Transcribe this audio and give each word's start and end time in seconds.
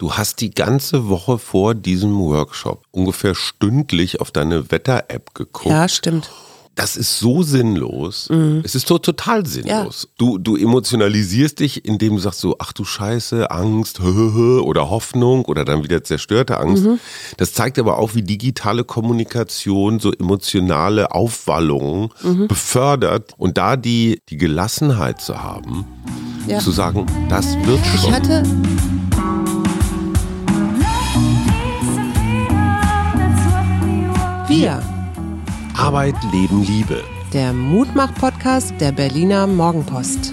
Du 0.00 0.14
hast 0.14 0.40
die 0.40 0.48
ganze 0.48 1.10
Woche 1.10 1.36
vor 1.36 1.74
diesem 1.74 2.18
Workshop 2.18 2.84
ungefähr 2.90 3.34
stündlich 3.34 4.18
auf 4.22 4.30
deine 4.30 4.70
Wetter-App 4.70 5.34
geguckt. 5.34 5.66
Ja, 5.66 5.90
stimmt. 5.90 6.30
Das 6.74 6.96
ist 6.96 7.18
so 7.18 7.42
sinnlos. 7.42 8.30
Mhm. 8.30 8.62
Es 8.64 8.74
ist 8.74 8.88
so 8.88 8.96
total 8.96 9.44
sinnlos. 9.44 10.04
Ja. 10.04 10.08
Du, 10.16 10.38
du 10.38 10.56
emotionalisierst 10.56 11.60
dich, 11.60 11.84
indem 11.84 12.14
du 12.14 12.18
sagst 12.18 12.40
so, 12.40 12.56
ach 12.58 12.72
du 12.72 12.86
Scheiße, 12.86 13.50
Angst 13.50 14.00
oder 14.00 14.88
Hoffnung 14.88 15.44
oder 15.44 15.66
dann 15.66 15.84
wieder 15.84 16.02
zerstörte 16.02 16.58
Angst. 16.58 16.84
Mhm. 16.84 16.98
Das 17.36 17.52
zeigt 17.52 17.78
aber 17.78 17.98
auch, 17.98 18.14
wie 18.14 18.22
digitale 18.22 18.84
Kommunikation 18.84 20.00
so 20.00 20.12
emotionale 20.12 21.10
Aufwallungen 21.10 22.08
mhm. 22.22 22.48
befördert 22.48 23.34
und 23.36 23.58
da 23.58 23.76
die, 23.76 24.22
die 24.30 24.38
Gelassenheit 24.38 25.20
zu 25.20 25.42
haben, 25.42 25.84
ja. 26.46 26.58
zu 26.58 26.70
sagen, 26.70 27.04
das 27.28 27.54
wird 27.66 27.84
schon. 27.84 28.08
Ich 28.08 28.12
hatte 28.12 28.42
Wir 34.50 34.82
Arbeit, 35.76 36.16
Leben, 36.32 36.64
Liebe. 36.64 37.04
Der 37.32 37.52
Mutmach-Podcast 37.52 38.74
der 38.80 38.90
Berliner 38.90 39.46
Morgenpost. 39.46 40.32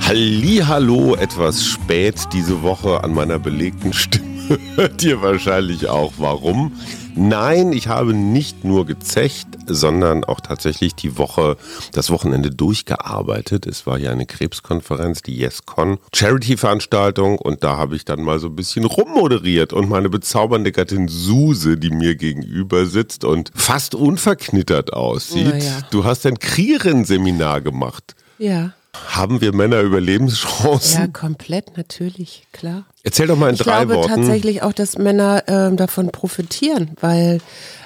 Hallo, 0.00 1.14
etwas 1.16 1.62
spät 1.62 2.14
diese 2.32 2.62
Woche 2.62 3.04
an 3.04 3.12
meiner 3.12 3.38
belegten 3.38 3.92
Stimme. 3.92 4.24
Hört 4.76 5.02
ihr 5.04 5.20
wahrscheinlich 5.20 5.86
auch 5.86 6.14
warum. 6.16 6.72
Nein, 7.14 7.74
ich 7.74 7.88
habe 7.88 8.14
nicht 8.14 8.64
nur 8.64 8.86
gezecht, 8.86 9.48
sondern 9.74 10.24
auch 10.24 10.40
tatsächlich 10.40 10.94
die 10.94 11.18
Woche, 11.18 11.56
das 11.92 12.10
Wochenende 12.10 12.50
durchgearbeitet. 12.50 13.66
Es 13.66 13.86
war 13.86 13.98
ja 13.98 14.10
eine 14.10 14.26
Krebskonferenz, 14.26 15.22
die 15.22 15.38
YesCon, 15.38 15.98
Charity-Veranstaltung 16.14 17.38
und 17.38 17.64
da 17.64 17.76
habe 17.76 17.96
ich 17.96 18.04
dann 18.04 18.22
mal 18.22 18.38
so 18.38 18.48
ein 18.48 18.56
bisschen 18.56 18.84
rummoderiert 18.84 19.72
und 19.72 19.88
meine 19.88 20.08
bezaubernde 20.08 20.72
Gattin 20.72 21.08
Suse, 21.08 21.76
die 21.76 21.90
mir 21.90 22.16
gegenüber 22.16 22.86
sitzt 22.86 23.24
und 23.24 23.50
fast 23.54 23.94
unverknittert 23.94 24.92
aussieht. 24.92 25.62
Ja. 25.62 25.80
Du 25.90 26.04
hast 26.04 26.26
ein 26.26 26.38
Kriegerenseminar 26.38 27.60
gemacht. 27.60 28.14
Ja. 28.38 28.72
Haben 28.94 29.40
wir 29.40 29.54
Männer 29.54 29.80
Überlebenschancen? 29.80 31.00
Ja, 31.00 31.06
komplett, 31.06 31.76
natürlich, 31.78 32.46
klar. 32.52 32.84
Erzähl 33.02 33.26
doch 33.26 33.38
mal 33.38 33.48
in 33.48 33.54
ich 33.54 33.62
drei 33.62 33.84
glaube 33.84 33.94
Worten. 33.94 34.14
tatsächlich 34.16 34.62
auch, 34.62 34.74
dass 34.74 34.98
Männer 34.98 35.48
äh, 35.48 35.74
davon 35.74 36.12
profitieren, 36.12 36.90
weil 37.00 37.40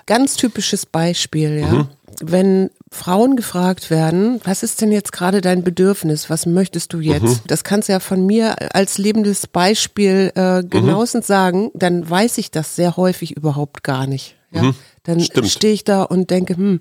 ganz 0.06 0.36
typisches 0.36 0.86
Beispiel, 0.86 1.60
ja. 1.60 1.72
Mhm. 1.72 1.88
Wenn 2.22 2.70
Frauen 2.90 3.36
gefragt 3.36 3.90
werden, 3.90 4.40
was 4.44 4.62
ist 4.62 4.80
denn 4.80 4.90
jetzt 4.90 5.12
gerade 5.12 5.42
dein 5.42 5.62
Bedürfnis? 5.62 6.30
Was 6.30 6.46
möchtest 6.46 6.94
du 6.94 7.00
jetzt? 7.00 7.22
Mhm. 7.22 7.40
Das 7.46 7.62
kannst 7.62 7.88
du 7.88 7.92
ja 7.92 8.00
von 8.00 8.24
mir 8.24 8.74
als 8.74 8.96
lebendes 8.96 9.46
Beispiel 9.46 10.32
äh, 10.34 10.62
genauestens 10.64 11.28
mhm. 11.28 11.32
sagen, 11.32 11.70
dann 11.74 12.08
weiß 12.08 12.38
ich 12.38 12.50
das 12.50 12.74
sehr 12.74 12.96
häufig 12.96 13.36
überhaupt 13.36 13.82
gar 13.82 14.06
nicht. 14.06 14.36
Ja? 14.50 14.62
Mhm. 14.62 14.74
Dann 15.02 15.20
stehe 15.20 15.74
ich 15.74 15.84
da 15.84 16.02
und 16.02 16.30
denke, 16.30 16.56
hm, 16.56 16.78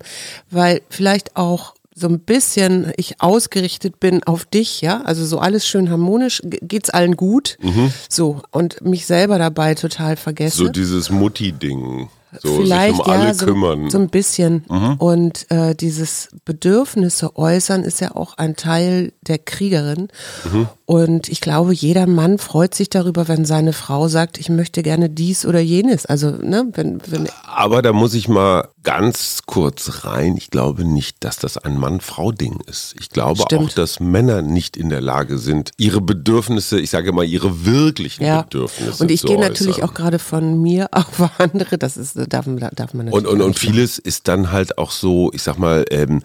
weil 0.50 0.80
vielleicht 0.88 1.36
auch 1.36 1.74
so 1.94 2.08
ein 2.08 2.20
bisschen 2.20 2.92
ich 2.96 3.20
ausgerichtet 3.20 4.00
bin 4.00 4.22
auf 4.24 4.44
dich, 4.44 4.82
ja, 4.82 5.00
also 5.02 5.24
so 5.24 5.38
alles 5.38 5.66
schön 5.66 5.90
harmonisch, 5.90 6.42
geht's 6.44 6.90
allen 6.90 7.16
gut, 7.16 7.56
mhm. 7.62 7.92
so 8.08 8.42
und 8.50 8.82
mich 8.82 9.06
selber 9.06 9.38
dabei 9.38 9.74
total 9.74 10.16
vergesse. 10.16 10.58
So 10.58 10.68
dieses 10.68 11.08
Mutti-Ding. 11.10 12.08
So 12.42 12.56
Vielleicht, 12.56 12.96
sich 12.96 13.06
um 13.06 13.12
alle 13.12 13.34
so, 13.34 13.46
kümmern. 13.46 13.90
So 13.90 13.98
ein 13.98 14.08
bisschen. 14.08 14.64
Mhm. 14.68 14.94
Und 14.98 15.50
äh, 15.50 15.74
dieses 15.74 16.28
Bedürfnisse 16.44 17.36
äußern 17.36 17.82
ist 17.82 18.00
ja 18.00 18.14
auch 18.14 18.38
ein 18.38 18.56
Teil 18.56 19.12
der 19.22 19.38
Kriegerin. 19.38 20.08
Mhm. 20.44 20.68
Und 20.84 21.28
ich 21.28 21.40
glaube, 21.40 21.74
jeder 21.74 22.06
Mann 22.06 22.38
freut 22.38 22.74
sich 22.74 22.88
darüber, 22.88 23.26
wenn 23.26 23.44
seine 23.44 23.72
Frau 23.72 24.06
sagt, 24.06 24.38
ich 24.38 24.48
möchte 24.48 24.84
gerne 24.84 25.10
dies 25.10 25.44
oder 25.44 25.58
jenes. 25.58 26.06
Also, 26.06 26.30
ne, 26.30 26.68
wenn, 26.74 27.00
wenn 27.08 27.28
Aber 27.44 27.82
da 27.82 27.92
muss 27.92 28.14
ich 28.14 28.28
mal 28.28 28.68
ganz 28.86 29.42
kurz 29.46 30.04
rein. 30.04 30.36
Ich 30.36 30.50
glaube 30.50 30.84
nicht, 30.84 31.24
dass 31.24 31.38
das 31.38 31.58
ein 31.58 31.76
Mann-Frau-Ding 31.76 32.60
ist. 32.68 32.94
Ich 33.00 33.10
glaube 33.10 33.42
Stimmt. 33.42 33.70
auch, 33.70 33.74
dass 33.74 33.98
Männer 33.98 34.42
nicht 34.42 34.76
in 34.76 34.88
der 34.88 35.00
Lage 35.00 35.38
sind, 35.38 35.72
ihre 35.76 36.00
Bedürfnisse, 36.00 36.78
ich 36.78 36.90
sage 36.90 37.12
mal, 37.12 37.24
ihre 37.24 37.66
wirklichen 37.66 38.24
ja. 38.24 38.42
Bedürfnisse. 38.42 39.02
Und 39.02 39.10
ich 39.10 39.22
gehe 39.22 39.40
natürlich 39.40 39.82
auch 39.82 39.92
gerade 39.92 40.20
von 40.20 40.62
mir 40.62 40.86
auf 40.92 41.40
andere. 41.40 41.78
Das 41.78 41.96
ist 41.96 42.25
darf, 42.28 42.46
darf 42.74 42.94
man 42.94 43.06
natürlich. 43.06 43.26
Und, 43.26 43.26
und, 43.26 43.42
und 43.42 43.58
vieles 43.58 43.98
ist 43.98 44.28
dann 44.28 44.52
halt 44.52 44.78
auch 44.78 44.90
so, 44.90 45.30
ich 45.32 45.42
sag 45.42 45.58
mal, 45.58 45.84
ähm, 45.90 46.22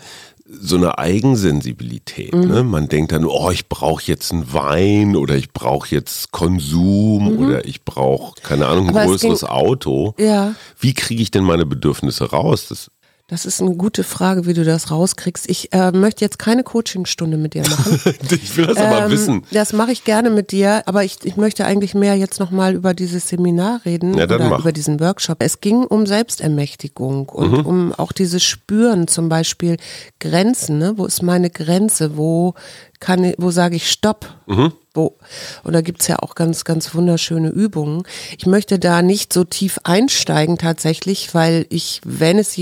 so 0.59 0.75
eine 0.75 0.97
Eigensensibilität. 0.97 2.33
Mhm. 2.33 2.47
Ne? 2.47 2.63
Man 2.63 2.89
denkt 2.89 3.13
dann, 3.13 3.25
oh, 3.25 3.51
ich 3.51 3.69
brauche 3.69 4.03
jetzt 4.05 4.33
einen 4.33 4.51
Wein 4.53 5.15
oder 5.15 5.35
ich 5.35 5.51
brauche 5.51 5.93
jetzt 5.93 6.31
Konsum 6.31 7.33
mhm. 7.33 7.39
oder 7.39 7.65
ich 7.65 7.83
brauche, 7.83 8.33
keine 8.41 8.67
Ahnung, 8.67 8.89
ein 8.89 8.95
Aber 8.95 9.05
größeres 9.05 9.41
ging, 9.41 9.49
Auto. 9.49 10.13
Ja. 10.17 10.55
Wie 10.79 10.93
kriege 10.93 11.21
ich 11.21 11.31
denn 11.31 11.43
meine 11.43 11.65
Bedürfnisse 11.65 12.31
raus? 12.31 12.67
Das 12.67 12.91
das 13.31 13.45
ist 13.45 13.61
eine 13.61 13.75
gute 13.75 14.03
Frage, 14.03 14.45
wie 14.45 14.53
du 14.53 14.65
das 14.65 14.91
rauskriegst. 14.91 15.49
Ich 15.49 15.71
äh, 15.71 15.93
möchte 15.93 16.25
jetzt 16.25 16.37
keine 16.37 16.63
Coachingstunde 16.63 17.37
mit 17.37 17.53
dir 17.53 17.61
machen. 17.61 17.97
ich 18.29 18.57
will 18.57 18.67
das 18.67 18.77
ähm, 18.77 18.83
aber 18.83 19.09
wissen. 19.09 19.43
Das 19.51 19.71
mache 19.71 19.93
ich 19.93 20.03
gerne 20.03 20.29
mit 20.29 20.51
dir, 20.51 20.83
aber 20.85 21.05
ich, 21.05 21.15
ich 21.23 21.37
möchte 21.37 21.63
eigentlich 21.63 21.93
mehr 21.93 22.15
jetzt 22.15 22.41
nochmal 22.41 22.75
über 22.75 22.93
dieses 22.93 23.29
Seminar 23.29 23.79
reden 23.85 24.15
ja, 24.15 24.25
oder 24.25 24.49
mach. 24.49 24.59
über 24.59 24.73
diesen 24.73 24.99
Workshop. 24.99 25.37
Es 25.39 25.61
ging 25.61 25.85
um 25.85 26.05
Selbstermächtigung 26.05 27.29
und 27.29 27.51
mhm. 27.51 27.65
um 27.65 27.93
auch 27.93 28.11
dieses 28.11 28.43
Spüren, 28.43 29.07
zum 29.07 29.29
Beispiel 29.29 29.77
Grenzen. 30.19 30.77
Ne? 30.77 30.95
Wo 30.97 31.05
ist 31.05 31.23
meine 31.23 31.49
Grenze? 31.49 32.17
Wo 32.17 32.53
kann, 33.01 33.33
wo 33.37 33.51
sage 33.51 33.75
ich 33.75 33.91
Stopp? 33.91 34.33
Mhm. 34.47 34.71
Wo, 34.93 35.17
und 35.63 35.71
da 35.71 35.79
gibt's 35.79 36.07
ja 36.09 36.19
auch 36.19 36.35
ganz, 36.35 36.65
ganz 36.65 36.93
wunderschöne 36.93 37.47
Übungen. 37.47 38.03
Ich 38.37 38.45
möchte 38.45 38.77
da 38.77 39.01
nicht 39.01 39.31
so 39.31 39.45
tief 39.45 39.79
einsteigen 39.85 40.57
tatsächlich, 40.57 41.33
weil 41.33 41.65
ich, 41.69 42.01
wenn 42.03 42.37
es 42.37 42.57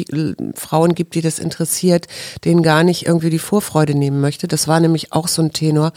Frauen 0.54 0.94
gibt, 0.94 1.16
die 1.16 1.22
das 1.22 1.40
interessiert, 1.40 2.06
denen 2.46 2.62
gar 2.62 2.84
nicht 2.84 3.08
irgendwie 3.08 3.32
die 3.32 3.40
Vorfreude 3.40 3.96
nehmen 3.96 4.22
möchte. 4.22 4.48
Das 4.48 4.68
war 4.68 4.80
nämlich 4.80 5.12
auch 5.12 5.28
so 5.28 5.42
ein 5.42 5.54
Tenor. 5.54 5.92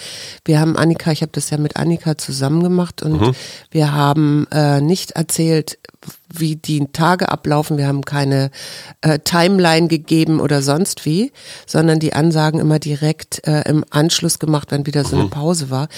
Wir 0.47 0.59
haben 0.59 0.79
Annika, 0.79 1.13
ich 1.13 1.21
habe 1.21 1.33
das 1.33 1.51
ja 1.51 1.59
mit 1.59 1.77
Annika 1.77 2.17
zusammen 2.17 2.63
gemacht 2.63 3.03
und 3.03 3.21
mhm. 3.21 3.35
wir 3.71 3.93
haben 3.93 4.47
äh, 4.51 4.81
nicht 4.81 5.11
erzählt, 5.11 5.79
wie 6.29 6.57
die 6.57 6.87
Tage 6.93 7.29
ablaufen. 7.29 7.79
Wir 7.79 7.87
haben 7.87 8.05
keine 8.05 8.51
äh, 9.01 9.19
Timeline 9.19 9.89
gegeben 9.89 10.41
oder 10.41 10.63
sonst 10.63 11.05
wie, 11.05 11.33
sondern 11.67 11.99
die 11.99 12.15
Ansagen 12.15 12.61
immer 12.61 12.79
direkt 12.79 13.47
äh, 13.47 13.63
im 13.69 13.85
Anschluss 13.91 14.39
gemacht, 14.39 14.71
wenn 14.71 14.87
wieder 14.87 15.05
so 15.05 15.17
eine 15.17 15.27
mhm. 15.27 15.31
Pause 15.31 15.71
war. 15.71 15.89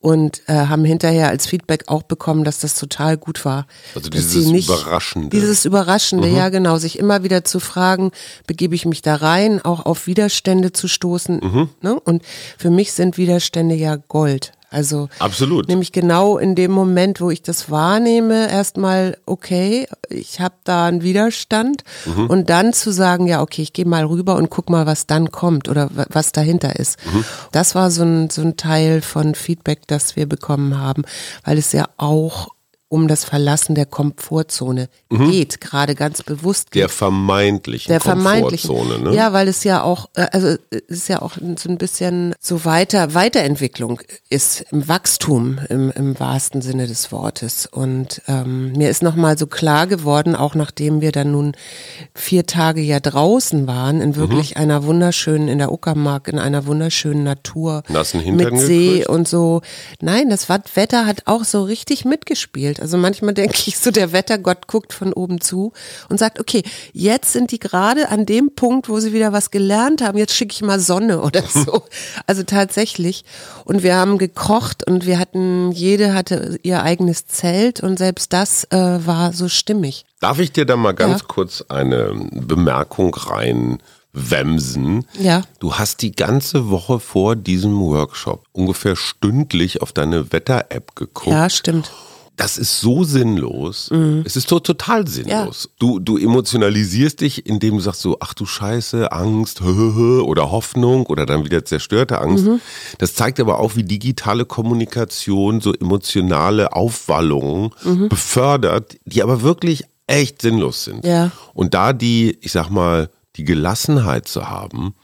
Und 0.00 0.42
äh, 0.48 0.52
haben 0.52 0.84
hinterher 0.84 1.28
als 1.28 1.46
Feedback 1.46 1.84
auch 1.86 2.02
bekommen, 2.02 2.44
dass 2.44 2.58
das 2.58 2.78
total 2.78 3.16
gut 3.16 3.46
war. 3.46 3.66
Also 3.94 4.10
dieses 4.10 4.48
nicht, 4.48 4.68
Überraschende. 4.68 5.30
Dieses 5.30 5.64
Überraschende, 5.64 6.28
mhm. 6.28 6.36
ja 6.36 6.50
genau. 6.50 6.76
Sich 6.76 6.98
immer 6.98 7.24
wieder 7.24 7.42
zu 7.44 7.58
fragen, 7.58 8.10
begebe 8.46 8.74
ich 8.74 8.84
mich 8.84 9.00
da 9.00 9.14
rein, 9.14 9.64
auch 9.64 9.86
auf 9.86 10.06
Widerstände 10.06 10.72
zu 10.72 10.88
stoßen. 10.88 11.40
Mhm. 11.42 11.68
Ne? 11.80 11.98
Und 11.98 12.22
für 12.58 12.68
mich 12.68 12.92
sind 12.92 13.16
Widerstände 13.16 13.76
ja 13.76 13.96
Gold. 13.96 14.52
Also 14.74 15.08
absolut. 15.20 15.68
Nämlich 15.68 15.92
genau 15.92 16.36
in 16.36 16.56
dem 16.56 16.72
Moment, 16.72 17.20
wo 17.20 17.30
ich 17.30 17.42
das 17.42 17.70
wahrnehme, 17.70 18.50
erstmal 18.50 19.16
okay, 19.24 19.86
ich 20.08 20.40
habe 20.40 20.56
da 20.64 20.86
einen 20.86 21.02
Widerstand 21.02 21.84
mhm. 22.04 22.26
und 22.26 22.50
dann 22.50 22.72
zu 22.72 22.90
sagen, 22.90 23.28
ja 23.28 23.40
okay, 23.40 23.62
ich 23.62 23.72
gehe 23.72 23.84
mal 23.84 24.04
rüber 24.04 24.34
und 24.34 24.50
guck 24.50 24.70
mal, 24.70 24.84
was 24.84 25.06
dann 25.06 25.30
kommt 25.30 25.68
oder 25.68 25.90
was 25.92 26.32
dahinter 26.32 26.74
ist. 26.76 26.98
Mhm. 27.06 27.24
Das 27.52 27.76
war 27.76 27.92
so 27.92 28.02
ein 28.02 28.30
so 28.30 28.42
ein 28.42 28.56
Teil 28.56 29.00
von 29.00 29.36
Feedback, 29.36 29.86
das 29.86 30.16
wir 30.16 30.26
bekommen 30.26 30.76
haben, 30.76 31.04
weil 31.44 31.56
es 31.56 31.70
ja 31.70 31.88
auch 31.96 32.48
um 32.94 33.08
das 33.08 33.24
Verlassen 33.24 33.74
der 33.74 33.86
Komfortzone 33.86 34.88
mhm. 35.10 35.28
geht, 35.28 35.60
gerade 35.60 35.96
ganz 35.96 36.22
bewusst 36.22 36.70
geht. 36.70 36.82
Der 36.82 36.88
vermeintlichen 36.88 37.90
der 37.90 37.98
Komfortzone, 37.98 39.00
ne? 39.00 39.16
Ja, 39.16 39.32
weil 39.32 39.48
es 39.48 39.64
ja 39.64 39.82
auch, 39.82 40.10
äh, 40.14 40.28
also 40.30 40.56
es 40.70 40.80
ist 40.86 41.08
ja 41.08 41.20
auch 41.20 41.32
so 41.56 41.68
ein 41.68 41.76
bisschen 41.76 42.36
so 42.38 42.64
weiter, 42.64 43.12
Weiterentwicklung 43.12 44.00
ist 44.30 44.66
im 44.70 44.86
Wachstum 44.86 45.58
im, 45.68 45.90
im 45.90 46.20
wahrsten 46.20 46.62
Sinne 46.62 46.86
des 46.86 47.10
Wortes. 47.10 47.66
Und 47.66 48.22
ähm, 48.28 48.70
mir 48.74 48.90
ist 48.90 49.02
nochmal 49.02 49.36
so 49.36 49.48
klar 49.48 49.88
geworden, 49.88 50.36
auch 50.36 50.54
nachdem 50.54 51.00
wir 51.00 51.10
dann 51.10 51.32
nun 51.32 51.56
vier 52.14 52.46
Tage 52.46 52.80
ja 52.80 53.00
draußen 53.00 53.66
waren, 53.66 54.00
in 54.00 54.14
wirklich 54.14 54.54
mhm. 54.54 54.60
einer 54.60 54.84
wunderschönen, 54.84 55.48
in 55.48 55.58
der 55.58 55.72
Uckermark, 55.72 56.28
in 56.28 56.38
einer 56.38 56.64
wunderschönen 56.66 57.24
Natur. 57.24 57.82
Nassen 57.88 58.36
mit 58.36 58.56
See 58.56 58.88
gekriegt? 58.90 59.08
und 59.08 59.26
so. 59.26 59.62
Nein, 60.00 60.30
das 60.30 60.48
Wetter 60.48 61.06
hat 61.06 61.22
auch 61.24 61.42
so 61.42 61.64
richtig 61.64 62.04
mitgespielt. 62.04 62.83
Also 62.84 62.98
manchmal 62.98 63.32
denke 63.32 63.62
ich 63.64 63.78
so, 63.78 63.90
der 63.90 64.12
Wettergott 64.12 64.66
guckt 64.66 64.92
von 64.92 65.14
oben 65.14 65.40
zu 65.40 65.72
und 66.10 66.18
sagt, 66.18 66.38
okay, 66.38 66.62
jetzt 66.92 67.32
sind 67.32 67.50
die 67.50 67.58
gerade 67.58 68.10
an 68.10 68.26
dem 68.26 68.54
Punkt, 68.54 68.90
wo 68.90 69.00
sie 69.00 69.14
wieder 69.14 69.32
was 69.32 69.50
gelernt 69.50 70.02
haben, 70.02 70.18
jetzt 70.18 70.34
schicke 70.34 70.52
ich 70.52 70.60
mal 70.60 70.78
Sonne 70.78 71.22
oder 71.22 71.42
so. 71.48 71.84
Also 72.26 72.42
tatsächlich. 72.42 73.24
Und 73.64 73.82
wir 73.82 73.96
haben 73.96 74.18
gekocht 74.18 74.86
und 74.86 75.06
wir 75.06 75.18
hatten, 75.18 75.72
jede 75.72 76.12
hatte 76.12 76.58
ihr 76.62 76.82
eigenes 76.82 77.26
Zelt 77.26 77.80
und 77.80 77.98
selbst 77.98 78.34
das 78.34 78.64
äh, 78.64 78.76
war 78.76 79.32
so 79.32 79.48
stimmig. 79.48 80.04
Darf 80.20 80.38
ich 80.38 80.52
dir 80.52 80.66
da 80.66 80.76
mal 80.76 80.92
ganz 80.92 81.22
ja. 81.22 81.26
kurz 81.26 81.64
eine 81.70 82.12
Bemerkung 82.32 83.14
rein 83.14 83.78
Wemsen. 84.12 85.06
Ja. 85.18 85.40
Du 85.58 85.76
hast 85.76 86.02
die 86.02 86.12
ganze 86.12 86.68
Woche 86.68 87.00
vor 87.00 87.34
diesem 87.34 87.80
Workshop 87.80 88.44
ungefähr 88.52 88.94
stündlich 88.94 89.80
auf 89.80 89.94
deine 89.94 90.34
Wetter-App 90.34 90.94
geguckt. 90.94 91.28
Ja, 91.28 91.48
stimmt 91.48 91.90
das 92.36 92.58
ist 92.58 92.80
so 92.80 93.04
sinnlos. 93.04 93.90
Mhm. 93.90 94.22
Es 94.24 94.36
ist 94.36 94.48
so 94.48 94.58
total 94.58 95.06
sinnlos. 95.06 95.64
Ja. 95.64 95.70
Du, 95.78 96.00
du 96.00 96.18
emotionalisierst 96.18 97.20
dich, 97.20 97.46
indem 97.46 97.74
du 97.74 97.80
sagst 97.80 98.00
so, 98.00 98.16
ach 98.20 98.34
du 98.34 98.44
Scheiße, 98.44 99.12
Angst, 99.12 99.62
oder 99.62 100.50
Hoffnung 100.50 101.06
oder 101.06 101.26
dann 101.26 101.44
wieder 101.44 101.64
zerstörte 101.64 102.20
Angst. 102.20 102.44
Mhm. 102.44 102.60
Das 102.98 103.14
zeigt 103.14 103.38
aber 103.38 103.60
auch, 103.60 103.76
wie 103.76 103.84
digitale 103.84 104.44
Kommunikation 104.44 105.60
so 105.60 105.72
emotionale 105.72 106.72
Aufwallungen 106.72 107.70
mhm. 107.84 108.08
befördert, 108.08 108.96
die 109.04 109.22
aber 109.22 109.42
wirklich 109.42 109.84
echt 110.06 110.42
sinnlos 110.42 110.84
sind. 110.84 111.04
Ja. 111.04 111.30
Und 111.54 111.74
da 111.74 111.92
die, 111.92 112.36
ich 112.40 112.52
sag 112.52 112.68
mal, 112.68 113.10
die 113.36 113.44
Gelassenheit 113.44 114.28
zu 114.28 114.48
haben, 114.48 114.94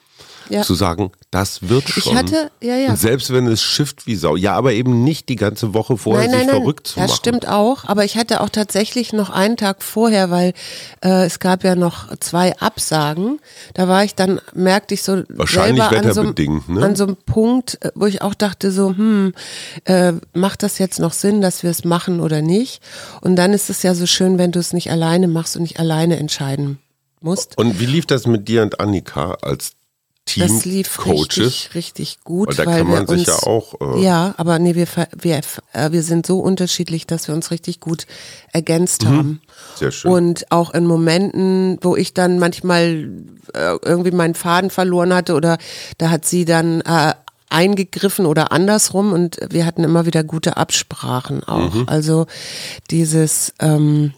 ja. 0.51 0.63
zu 0.63 0.75
sagen, 0.75 1.11
das 1.31 1.69
wird 1.69 1.89
schon. 1.89 2.13
Ich 2.13 2.19
hatte, 2.19 2.51
ja, 2.61 2.77
ja. 2.77 2.91
Und 2.91 2.97
selbst 2.97 3.33
wenn 3.33 3.47
es 3.47 3.63
schifft 3.63 4.07
wie 4.07 4.17
Sau, 4.17 4.37
ja, 4.37 4.55
aber 4.55 4.73
eben 4.73 5.05
nicht 5.05 5.29
die 5.29 5.37
ganze 5.37 5.75
Woche 5.75 5.97
vorher 5.97 6.29
nein, 6.29 6.39
sich 6.39 6.47
nein, 6.47 6.57
verrückt 6.57 6.87
nein. 6.87 6.93
zu 6.93 7.01
machen. 7.01 7.09
Das 7.09 7.17
stimmt 7.17 7.49
auch, 7.49 7.85
aber 7.85 8.05
ich 8.05 8.17
hatte 8.17 8.41
auch 8.41 8.49
tatsächlich 8.49 9.13
noch 9.13 9.31
einen 9.31 9.57
Tag 9.57 9.83
vorher, 9.83 10.31
weil 10.31 10.53
äh, 11.03 11.25
es 11.25 11.39
gab 11.39 11.65
ja 11.65 11.75
noch 11.75 12.15
zwei 12.19 12.57
Absagen. 12.59 13.41
Da 13.75 13.89
war 13.89 14.05
ich 14.05 14.15
dann, 14.15 14.41
merkte 14.55 14.95
ich 14.95 15.03
so 15.03 15.23
Wahrscheinlich 15.29 15.85
selber 15.85 16.09
an 16.09 16.13
so, 16.13 16.23
ne? 16.73 16.85
an 16.85 16.97
so 16.97 17.05
einem 17.05 17.17
Punkt, 17.17 17.79
äh, 17.83 17.91
wo 17.95 18.07
ich 18.07 18.23
auch 18.23 18.35
dachte 18.35 18.73
so, 18.73 18.91
hm, 18.91 19.33
äh, 19.85 20.13
macht 20.35 20.63
das 20.63 20.79
jetzt 20.79 20.99
noch 20.99 21.13
Sinn, 21.13 21.41
dass 21.41 21.63
wir 21.63 21.71
es 21.71 21.85
machen 21.85 22.21
oder 22.21 22.43
nicht? 22.43 22.83
Und 23.21 23.37
dann 23.37 23.53
ist 23.53 23.71
es 23.71 23.83
ja 23.83 23.95
so 23.95 24.07
schön, 24.07 24.39
wenn 24.39 24.53
du 24.53 24.59
es 24.59 24.73
nicht 24.73 24.91
alleine 24.91 25.29
machst 25.29 25.57
und 25.57 25.63
nicht 25.63 25.79
alleine 25.79 26.17
entscheiden 26.17 26.79
musst. 27.21 27.57
Und 27.59 27.81
wie 27.81 27.87
lief 27.87 28.07
das 28.07 28.27
mit 28.27 28.49
dir 28.49 28.63
und 28.63 28.81
Annika 28.81 29.39
als 29.43 29.73
Team 30.35 30.49
das 30.49 30.65
lief 30.65 30.97
Coaches. 30.97 31.39
Richtig, 31.39 31.75
richtig 31.75 32.25
gut. 32.25 32.49
Und 32.49 32.59
da 32.59 32.65
kann 32.65 32.89
man 32.89 33.07
sich 33.07 33.19
uns, 33.19 33.27
ja 33.27 33.37
auch. 33.47 33.75
Äh 33.81 34.03
ja, 34.03 34.35
aber 34.37 34.59
nee, 34.59 34.75
wir, 34.75 34.87
wir, 35.19 35.41
äh, 35.73 35.93
wir 35.93 36.03
sind 36.03 36.27
so 36.27 36.41
unterschiedlich, 36.41 37.07
dass 37.07 37.29
wir 37.29 37.35
uns 37.35 37.51
richtig 37.51 37.81
gut 37.81 38.07
ergänzt 38.53 39.05
mhm. 39.05 39.09
haben. 39.09 39.43
Sehr 39.77 39.91
schön. 39.91 40.11
Und 40.11 40.51
auch 40.51 40.73
in 40.75 40.87
Momenten, 40.87 41.79
wo 41.83 41.97
ich 41.97 42.15
dann 42.15 42.39
manchmal 42.39 43.11
äh, 43.55 43.77
irgendwie 43.85 44.11
meinen 44.11 44.35
Faden 44.35 44.71
verloren 44.71 45.15
hatte 45.15 45.35
oder 45.35 45.59
da 45.99 46.11
hat 46.11 46.25
sie 46.25 46.45
dann 46.45 46.81
äh, 46.83 47.15
eingegriffen 47.51 48.27
oder 48.27 48.53
andersrum 48.53 49.13
und 49.13 49.39
wir 49.51 49.67
hatten 49.67 49.85
immer 49.85 50.07
wieder 50.07 50.25
gute 50.25 50.57
Absprachen 50.57 51.45
auch. 51.45 51.75
Mhm. 51.75 51.85
Also 51.87 52.27
dieses 52.91 53.53
ähm, 53.59 54.15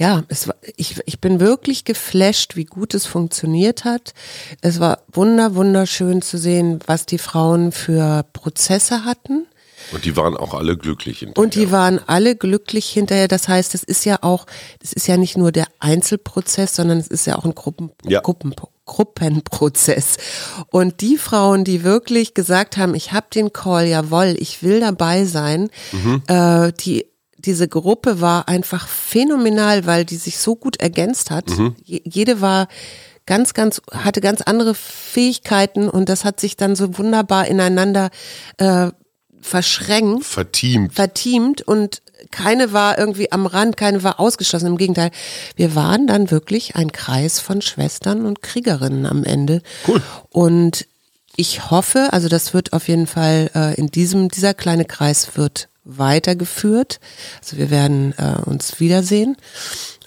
ja, 0.00 0.22
es 0.28 0.48
war, 0.48 0.56
ich, 0.76 0.98
ich 1.04 1.20
bin 1.20 1.40
wirklich 1.40 1.84
geflasht, 1.84 2.56
wie 2.56 2.64
gut 2.64 2.94
es 2.94 3.04
funktioniert 3.04 3.84
hat. 3.84 4.14
Es 4.62 4.80
war 4.80 5.00
wunder, 5.12 5.54
wunderschön 5.54 6.22
zu 6.22 6.38
sehen, 6.38 6.78
was 6.86 7.04
die 7.04 7.18
Frauen 7.18 7.70
für 7.70 8.24
Prozesse 8.32 9.04
hatten. 9.04 9.46
Und 9.92 10.06
die 10.06 10.16
waren 10.16 10.38
auch 10.38 10.54
alle 10.54 10.78
glücklich 10.78 11.18
hinterher. 11.18 11.44
Und 11.44 11.54
die 11.54 11.70
waren 11.70 12.00
alle 12.06 12.34
glücklich 12.34 12.88
hinterher. 12.88 13.28
Das 13.28 13.46
heißt, 13.46 13.74
es 13.74 13.84
ist 13.84 14.06
ja 14.06 14.20
auch, 14.22 14.46
es 14.82 14.94
ist 14.94 15.06
ja 15.06 15.18
nicht 15.18 15.36
nur 15.36 15.52
der 15.52 15.66
Einzelprozess, 15.80 16.74
sondern 16.74 16.96
es 16.96 17.08
ist 17.08 17.26
ja 17.26 17.36
auch 17.36 17.44
ein 17.44 17.54
Gruppen, 17.54 17.90
ja. 18.06 18.20
Gruppen, 18.20 18.54
Gruppenprozess. 18.86 20.16
Und 20.70 21.02
die 21.02 21.18
Frauen, 21.18 21.64
die 21.64 21.84
wirklich 21.84 22.32
gesagt 22.32 22.78
haben, 22.78 22.94
ich 22.94 23.12
habe 23.12 23.26
den 23.34 23.52
Call, 23.52 23.86
jawohl, 23.86 24.34
ich 24.38 24.62
will 24.62 24.80
dabei 24.80 25.26
sein, 25.26 25.68
mhm. 25.92 26.22
äh, 26.26 26.72
die 26.72 27.09
diese 27.44 27.68
Gruppe 27.68 28.20
war 28.20 28.48
einfach 28.48 28.88
phänomenal, 28.88 29.86
weil 29.86 30.04
die 30.04 30.16
sich 30.16 30.38
so 30.38 30.56
gut 30.56 30.80
ergänzt 30.80 31.30
hat. 31.30 31.48
Mhm. 31.50 31.76
Jede 31.84 32.40
war 32.40 32.68
ganz, 33.26 33.54
ganz, 33.54 33.80
hatte 33.92 34.20
ganz 34.20 34.42
andere 34.42 34.74
Fähigkeiten 34.74 35.88
und 35.88 36.08
das 36.08 36.24
hat 36.24 36.40
sich 36.40 36.56
dann 36.56 36.76
so 36.76 36.98
wunderbar 36.98 37.46
ineinander 37.46 38.10
äh, 38.58 38.90
verschränkt. 39.40 40.24
Verteamt. 40.24 40.94
Verteamt 40.94 41.62
und 41.62 42.02
keine 42.30 42.72
war 42.72 42.98
irgendwie 42.98 43.32
am 43.32 43.46
Rand, 43.46 43.76
keine 43.76 44.02
war 44.02 44.20
ausgeschlossen. 44.20 44.66
Im 44.66 44.76
Gegenteil, 44.76 45.10
wir 45.56 45.74
waren 45.74 46.06
dann 46.06 46.30
wirklich 46.30 46.76
ein 46.76 46.92
Kreis 46.92 47.40
von 47.40 47.62
Schwestern 47.62 48.26
und 48.26 48.42
Kriegerinnen 48.42 49.06
am 49.06 49.24
Ende. 49.24 49.62
Cool. 49.88 50.02
Und 50.28 50.86
ich 51.36 51.70
hoffe, 51.70 52.08
also 52.12 52.28
das 52.28 52.52
wird 52.52 52.74
auf 52.74 52.88
jeden 52.88 53.06
Fall 53.06 53.50
äh, 53.54 53.74
in 53.76 53.86
diesem, 53.86 54.28
dieser 54.28 54.52
kleine 54.52 54.84
Kreis 54.84 55.36
wird 55.36 55.69
weitergeführt. 55.84 57.00
Also 57.40 57.56
wir 57.56 57.70
werden 57.70 58.14
äh, 58.18 58.40
uns 58.44 58.80
wiedersehen. 58.80 59.36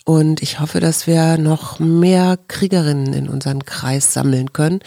Und 0.05 0.41
ich 0.41 0.59
hoffe, 0.59 0.81
dass 0.81 1.07
wir 1.07 1.37
noch 1.37 1.79
mehr 1.79 2.37
Kriegerinnen 2.49 3.13
in 3.13 3.29
unseren 3.29 3.63
Kreis 3.63 4.11
sammeln 4.11 4.51
können. 4.51 4.79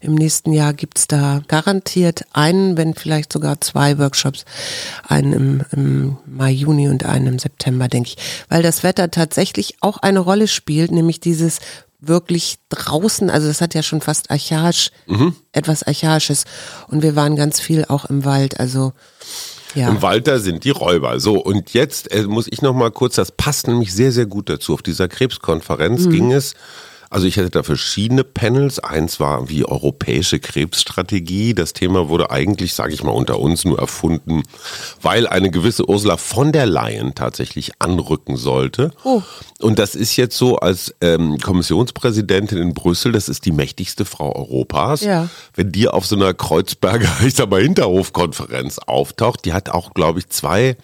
Im 0.00 0.14
nächsten 0.14 0.54
Jahr 0.54 0.72
gibt's 0.72 1.06
da 1.06 1.42
garantiert 1.46 2.24
einen, 2.32 2.78
wenn 2.78 2.94
vielleicht 2.94 3.34
sogar 3.34 3.60
zwei 3.60 3.98
Workshops. 3.98 4.46
Einen 5.06 5.32
im, 5.34 5.62
im 5.72 6.16
Mai, 6.24 6.52
Juni 6.52 6.88
und 6.88 7.04
einen 7.04 7.26
im 7.26 7.38
September, 7.38 7.88
denke 7.88 8.10
ich. 8.10 8.16
Weil 8.48 8.62
das 8.62 8.82
Wetter 8.82 9.10
tatsächlich 9.10 9.76
auch 9.80 9.98
eine 9.98 10.20
Rolle 10.20 10.48
spielt, 10.48 10.90
nämlich 10.90 11.20
dieses 11.20 11.58
wirklich 12.00 12.56
draußen, 12.70 13.28
also 13.28 13.48
das 13.48 13.60
hat 13.60 13.74
ja 13.74 13.82
schon 13.82 14.00
fast 14.00 14.30
archaisch, 14.30 14.90
mhm. 15.06 15.36
etwas 15.52 15.82
Archaisches. 15.82 16.44
Und 16.88 17.02
wir 17.02 17.14
waren 17.14 17.36
ganz 17.36 17.60
viel 17.60 17.84
auch 17.84 18.06
im 18.06 18.24
Wald. 18.24 18.58
Also 18.58 18.94
ja. 19.74 19.88
Im 19.88 20.02
Walter 20.02 20.38
sind 20.38 20.64
die 20.64 20.70
Räuber. 20.70 21.18
So, 21.20 21.38
und 21.38 21.72
jetzt 21.72 22.12
äh, 22.12 22.24
muss 22.24 22.46
ich 22.50 22.62
noch 22.62 22.74
mal 22.74 22.90
kurz, 22.90 23.16
das 23.16 23.32
passt 23.32 23.68
nämlich 23.68 23.92
sehr, 23.92 24.12
sehr 24.12 24.26
gut 24.26 24.48
dazu. 24.48 24.74
Auf 24.74 24.82
dieser 24.82 25.08
Krebskonferenz 25.08 26.06
mhm. 26.06 26.10
ging 26.10 26.32
es 26.32 26.54
also 27.12 27.26
ich 27.26 27.36
hatte 27.36 27.50
da 27.50 27.62
verschiedene 27.62 28.24
Panels. 28.24 28.78
Eins 28.78 29.20
war 29.20 29.50
wie 29.50 29.66
europäische 29.66 30.40
Krebsstrategie. 30.40 31.52
Das 31.52 31.74
Thema 31.74 32.08
wurde 32.08 32.30
eigentlich, 32.30 32.72
sage 32.72 32.94
ich 32.94 33.04
mal, 33.04 33.12
unter 33.12 33.38
uns 33.38 33.66
nur 33.66 33.78
erfunden, 33.78 34.42
weil 35.02 35.26
eine 35.26 35.50
gewisse 35.50 35.86
Ursula 35.86 36.16
von 36.16 36.52
der 36.52 36.64
Leyen 36.64 37.14
tatsächlich 37.14 37.72
anrücken 37.80 38.38
sollte. 38.38 38.92
Oh. 39.04 39.20
Und 39.60 39.78
das 39.78 39.94
ist 39.94 40.16
jetzt 40.16 40.38
so 40.38 40.56
als 40.56 40.94
ähm, 41.02 41.36
Kommissionspräsidentin 41.36 42.56
in 42.56 42.72
Brüssel, 42.72 43.12
das 43.12 43.28
ist 43.28 43.44
die 43.44 43.52
mächtigste 43.52 44.06
Frau 44.06 44.34
Europas. 44.34 45.02
Ja. 45.02 45.28
Wenn 45.54 45.70
die 45.70 45.88
auf 45.88 46.06
so 46.06 46.16
einer 46.16 46.32
Kreuzberger, 46.32 47.10
ich 47.26 47.34
sag 47.34 47.50
mal, 47.50 47.60
Hinterhofkonferenz 47.60 48.78
auftaucht, 48.78 49.44
die 49.44 49.52
hat 49.52 49.68
auch, 49.68 49.92
glaube 49.92 50.20
ich, 50.20 50.30
zwei 50.30 50.78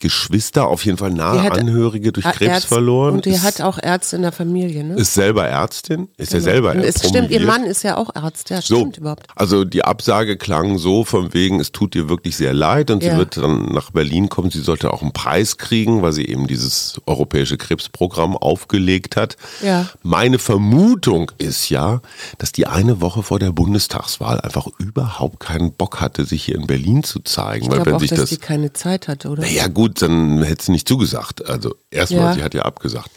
Geschwister, 0.00 0.68
auf 0.68 0.84
jeden 0.84 0.98
Fall 0.98 1.10
nahe 1.10 1.42
hat, 1.42 1.58
Angehörige 1.58 2.12
durch 2.12 2.26
Krebs 2.26 2.52
Ärzt, 2.52 2.66
verloren. 2.66 3.14
Und 3.14 3.24
die 3.24 3.30
ist, 3.30 3.42
hat 3.42 3.60
auch 3.60 3.78
Ärzte 3.82 4.16
in 4.16 4.22
der 4.22 4.32
Familie, 4.32 4.84
ne? 4.84 4.94
Ist 4.94 5.14
selber 5.14 5.46
Ärztin, 5.46 6.08
ist 6.16 6.32
genau. 6.32 6.44
ja 6.44 6.52
selber 6.52 6.70
und 6.72 6.80
es 6.80 7.06
Stimmt, 7.06 7.30
ihr 7.30 7.40
Mann 7.40 7.64
ist 7.64 7.82
ja 7.82 7.96
auch 7.96 8.14
Arzt, 8.14 8.50
ja, 8.50 8.60
so, 8.60 8.76
stimmt 8.76 8.98
überhaupt. 8.98 9.26
Also 9.34 9.64
die 9.64 9.84
Absage 9.84 10.36
klang 10.36 10.78
so 10.78 11.04
von 11.04 11.32
wegen, 11.32 11.60
es 11.60 11.72
tut 11.72 11.94
ihr 11.94 12.08
wirklich 12.08 12.36
sehr 12.36 12.52
leid 12.52 12.90
und 12.90 13.02
ja. 13.02 13.12
sie 13.12 13.18
wird 13.18 13.36
dann 13.36 13.66
nach 13.72 13.90
Berlin 13.90 14.28
kommen, 14.28 14.50
sie 14.50 14.60
sollte 14.60 14.92
auch 14.92 15.02
einen 15.02 15.12
Preis 15.12 15.56
kriegen, 15.56 16.02
weil 16.02 16.12
sie 16.12 16.26
eben 16.26 16.46
dieses 16.46 17.00
europäische 17.06 17.56
Krebsprogramm 17.56 18.36
aufgelegt 18.36 19.16
hat. 19.16 19.36
Ja. 19.62 19.88
Meine 20.02 20.38
Vermutung 20.38 21.32
ist 21.38 21.70
ja, 21.70 22.00
dass 22.38 22.52
die 22.52 22.66
eine 22.66 23.00
Woche 23.00 23.22
vor 23.22 23.38
der 23.38 23.52
Bundestagswahl 23.52 24.40
einfach 24.40 24.66
überhaupt 24.78 25.40
keinen 25.40 25.72
Bock 25.72 26.00
hatte, 26.00 26.24
sich 26.24 26.44
hier 26.44 26.56
in 26.56 26.66
Berlin 26.66 27.02
zu 27.02 27.20
zeigen. 27.20 27.64
Ich 27.64 27.70
weil 27.70 27.86
wenn 27.86 27.94
auch, 27.94 28.00
sich 28.00 28.10
dass 28.10 28.20
das, 28.20 28.30
die 28.30 28.36
keine 28.36 28.72
Zeit 28.72 29.08
hatte, 29.08 29.28
oder? 29.30 29.42
Ja 29.66 29.72
gut, 29.72 30.00
dann 30.00 30.44
hätte 30.44 30.66
sie 30.66 30.72
nicht 30.72 30.86
zugesagt. 30.86 31.44
Also 31.44 31.74
erstmal, 31.90 32.20
ja. 32.20 32.34
sie 32.34 32.42
hat 32.44 32.54
ja 32.54 32.62
abgesagt. 32.62 33.10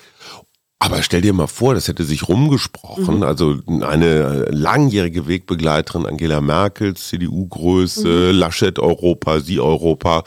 Aber 0.82 1.04
stell 1.04 1.22
dir 1.22 1.34
mal 1.34 1.46
vor, 1.46 1.76
das 1.76 1.90
hätte 1.90 2.04
sich 2.06 2.28
rumgesprochen. 2.28 3.18
Mhm. 3.18 3.24
Also 3.24 3.58
eine 3.82 4.46
langjährige 4.50 5.28
Wegbegleiterin 5.28 6.08
Angela 6.08 6.42
Merkel, 6.42 6.96
CDU-Größe, 6.96 8.32
mhm. 8.32 8.40
Laschet 8.40 8.80
Europa, 8.80 9.42
sie 9.42 9.60
Europa. 9.60 10.24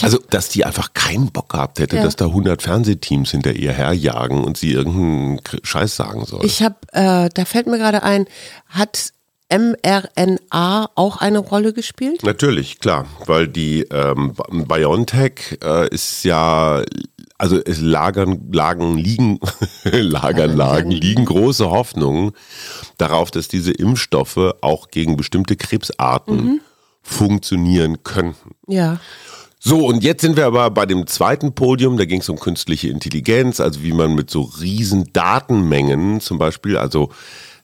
Also, 0.00 0.18
dass 0.30 0.48
die 0.48 0.64
einfach 0.64 0.94
keinen 0.94 1.30
Bock 1.30 1.50
gehabt 1.50 1.78
hätte, 1.78 1.96
ja. 1.96 2.02
dass 2.02 2.16
da 2.16 2.24
100 2.24 2.62
Fernsehteams 2.62 3.30
hinter 3.30 3.52
ihr 3.52 3.72
herjagen 3.72 4.42
und 4.42 4.56
sie 4.56 4.72
irgendeinen 4.72 5.40
Scheiß 5.62 5.94
sagen 5.94 6.24
soll. 6.24 6.44
Ich 6.44 6.62
habe, 6.62 6.76
äh, 6.92 7.28
da 7.32 7.44
fällt 7.44 7.68
mir 7.68 7.78
gerade 7.78 8.02
ein, 8.02 8.24
hat 8.66 9.12
mRNA 9.50 10.90
auch 10.94 11.16
eine 11.18 11.38
Rolle 11.38 11.72
gespielt? 11.72 12.22
Natürlich, 12.22 12.78
klar, 12.78 13.06
weil 13.26 13.48
die 13.48 13.82
ähm, 13.90 14.34
BioNTech 14.50 15.58
äh, 15.62 15.88
ist 15.88 16.24
ja, 16.24 16.82
also 17.36 17.60
es 17.64 17.80
lagern, 17.80 18.48
lagen, 18.52 18.96
liegen, 18.96 19.40
lagern, 19.84 20.56
lagen, 20.56 20.90
liegen 20.90 21.24
große 21.24 21.70
Hoffnungen 21.70 22.32
darauf, 22.98 23.30
dass 23.30 23.48
diese 23.48 23.72
Impfstoffe 23.72 24.54
auch 24.60 24.88
gegen 24.88 25.16
bestimmte 25.16 25.56
Krebsarten 25.56 26.44
mhm. 26.44 26.60
funktionieren 27.02 28.02
könnten. 28.04 28.52
Ja. 28.68 29.00
So, 29.62 29.86
und 29.86 30.02
jetzt 30.02 30.22
sind 30.22 30.38
wir 30.38 30.46
aber 30.46 30.70
bei 30.70 30.86
dem 30.86 31.06
zweiten 31.06 31.54
Podium, 31.54 31.98
da 31.98 32.06
ging 32.06 32.22
es 32.22 32.30
um 32.30 32.38
künstliche 32.38 32.88
Intelligenz, 32.88 33.60
also 33.60 33.82
wie 33.82 33.92
man 33.92 34.14
mit 34.14 34.30
so 34.30 34.42
riesen 34.42 35.12
Datenmengen 35.12 36.20
zum 36.20 36.38
Beispiel, 36.38 36.78
also 36.78 37.10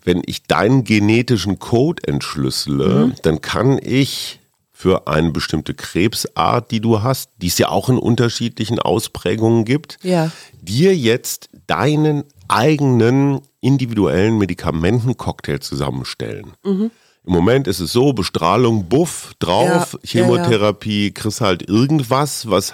wenn 0.06 0.22
ich 0.24 0.44
deinen 0.44 0.84
genetischen 0.84 1.58
Code 1.58 2.02
entschlüssele, 2.06 3.06
mhm. 3.06 3.14
dann 3.22 3.40
kann 3.40 3.78
ich 3.82 4.40
für 4.72 5.08
eine 5.08 5.32
bestimmte 5.32 5.74
Krebsart, 5.74 6.70
die 6.70 6.80
du 6.80 7.02
hast, 7.02 7.30
die 7.38 7.48
es 7.48 7.58
ja 7.58 7.70
auch 7.70 7.88
in 7.88 7.98
unterschiedlichen 7.98 8.78
Ausprägungen 8.78 9.64
gibt, 9.64 9.98
ja. 10.02 10.30
dir 10.60 10.96
jetzt 10.96 11.48
deinen 11.66 12.24
eigenen 12.46 13.40
individuellen 13.60 14.38
Medikamentencocktail 14.38 15.60
zusammenstellen. 15.60 16.52
Mhm. 16.64 16.90
Im 17.26 17.32
Moment 17.32 17.66
ist 17.66 17.80
es 17.80 17.90
so, 17.90 18.12
Bestrahlung, 18.12 18.88
Buff, 18.88 19.32
drauf, 19.40 19.94
ja, 19.94 19.98
Chemotherapie, 20.04 21.00
ja, 21.00 21.06
ja. 21.06 21.12
kriegst 21.12 21.40
halt 21.40 21.68
irgendwas, 21.68 22.48
was 22.48 22.72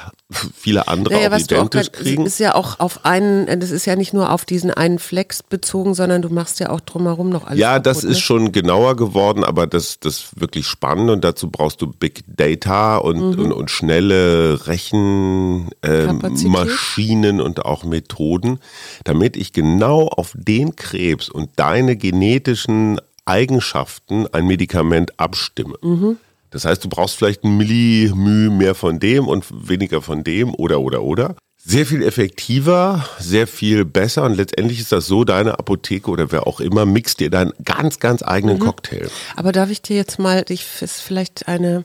viele 0.55 0.89
andere 0.89 1.15
naja, 1.15 1.33
auch 1.33 1.39
identisch 1.39 1.89
auch 1.89 1.93
kriegen. 1.93 2.25
Das 2.25 2.35
ist 2.35 2.39
ja 2.39 2.55
auch 2.55 2.79
auf 2.79 3.07
einen, 3.07 3.47
das 3.61 3.71
ist 3.71 3.87
ja 3.87 3.97
nicht 3.97 4.13
nur 4.13 4.31
auf 4.31 4.45
diesen 4.45 4.71
einen 4.71 4.99
Flex 4.99 5.43
bezogen, 5.43 5.95
sondern 5.95 6.21
du 6.21 6.29
machst 6.29 6.61
ja 6.61 6.69
auch 6.69 6.81
drumherum 6.81 7.31
noch 7.31 7.47
alles. 7.47 7.59
Ja, 7.59 7.73
kaputt, 7.73 7.87
das 7.87 8.03
ne? 8.03 8.11
ist 8.11 8.21
schon 8.21 8.53
genauer 8.53 8.97
geworden, 8.97 9.43
aber 9.43 9.67
das, 9.67 10.01
das 10.01 10.17
ist 10.17 10.39
wirklich 10.39 10.67
spannend 10.67 11.09
und 11.09 11.25
dazu 11.25 11.51
brauchst 11.51 11.81
du 11.81 11.87
Big 11.87 12.23
Data 12.27 12.99
und, 12.99 13.39
mhm. 13.39 13.45
und, 13.45 13.53
und, 13.53 13.71
schnelle 13.71 14.67
Rechenmaschinen 14.67 17.39
äh, 17.39 17.43
und 17.43 17.65
auch 17.65 17.85
Methoden, 17.85 18.59
damit 19.05 19.39
ich 19.39 19.55
genau 19.55 20.09
auf 20.09 20.35
den 20.37 20.77
Krebs 20.77 21.31
und 21.31 21.49
deine 21.57 21.97
genetischen 21.97 23.01
Eigenschaften 23.25 24.27
ein 24.33 24.47
Medikament 24.47 25.19
abstimme. 25.19 25.77
Mhm. 25.83 26.17
Das 26.51 26.65
heißt, 26.65 26.85
du 26.85 26.89
brauchst 26.89 27.17
vielleicht 27.17 27.45
ein 27.45 27.57
Millimü 27.57 28.51
mehr 28.51 28.75
von 28.75 29.01
dem 29.01 29.27
und 29.27 29.47
weniger 29.69 30.03
von 30.03 30.23
dem 30.23 30.55
oder 30.55 30.81
oder 30.81 31.03
oder. 31.03 31.35
Sehr 31.65 31.87
viel 31.87 32.03
effektiver, 32.03 33.09
sehr 33.21 33.47
viel 33.47 33.85
besser 33.85 34.25
und 34.25 34.35
letztendlich 34.35 34.81
ist 34.81 34.91
das 34.91 35.07
so, 35.07 35.25
deine 35.25 35.59
Apotheke 35.59 36.11
oder 36.11 36.33
wer 36.33 36.47
auch 36.47 36.61
immer 36.61 36.85
mixt 36.85 37.21
dir 37.21 37.31
deinen 37.31 37.53
ganz, 37.65 38.01
ganz 38.01 38.23
eigenen 38.23 38.57
mhm. 38.59 38.63
Cocktail. 38.63 39.09
Aber 39.37 39.53
darf 39.53 39.71
ich 39.71 39.81
dir 39.81 39.97
jetzt 39.97 40.19
mal, 40.19 40.45
ich 40.49 40.67
ist 40.81 41.01
vielleicht 41.01 41.47
eine 41.47 41.85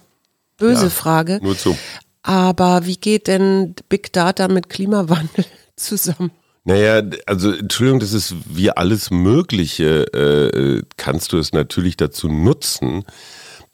böse 0.58 0.86
ja, 0.86 0.90
Frage. 0.90 1.40
Nur 1.44 1.58
zu. 1.58 1.78
Aber 2.24 2.86
wie 2.86 2.98
geht 2.98 3.28
denn 3.28 3.76
Big 3.88 4.12
Data 4.12 4.48
mit 4.48 4.70
Klimawandel 4.70 5.46
zusammen? 5.76 6.32
Naja, 6.68 7.02
also 7.26 7.54
Entschuldigung, 7.54 8.02
das 8.02 8.12
ist 8.12 8.36
wie 8.46 8.70
alles 8.72 9.10
Mögliche, 9.10 10.04
äh, 10.14 10.82
kannst 10.98 11.32
du 11.32 11.38
es 11.38 11.54
natürlich 11.54 11.96
dazu 11.96 12.28
nutzen, 12.28 13.06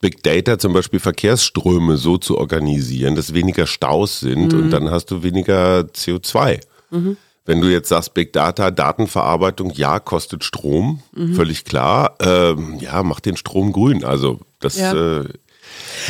Big 0.00 0.22
Data 0.22 0.60
zum 0.60 0.72
Beispiel 0.72 1.00
Verkehrsströme 1.00 1.96
so 1.96 2.18
zu 2.18 2.38
organisieren, 2.38 3.16
dass 3.16 3.34
weniger 3.34 3.66
Staus 3.66 4.20
sind 4.20 4.52
mhm. 4.52 4.58
und 4.60 4.70
dann 4.70 4.92
hast 4.92 5.10
du 5.10 5.24
weniger 5.24 5.80
CO2. 5.80 6.60
Mhm. 6.90 7.16
Wenn 7.44 7.60
du 7.60 7.66
jetzt 7.66 7.88
sagst, 7.88 8.14
Big 8.14 8.32
Data, 8.32 8.70
Datenverarbeitung, 8.70 9.72
ja, 9.72 9.98
kostet 9.98 10.44
Strom, 10.44 11.02
mhm. 11.16 11.34
völlig 11.34 11.64
klar. 11.64 12.14
Ähm, 12.20 12.78
ja, 12.78 13.02
mach 13.02 13.18
den 13.18 13.36
Strom 13.36 13.72
grün. 13.72 14.04
Also 14.04 14.38
das, 14.60 14.76
ja. 14.76 14.92
äh, 14.92 15.24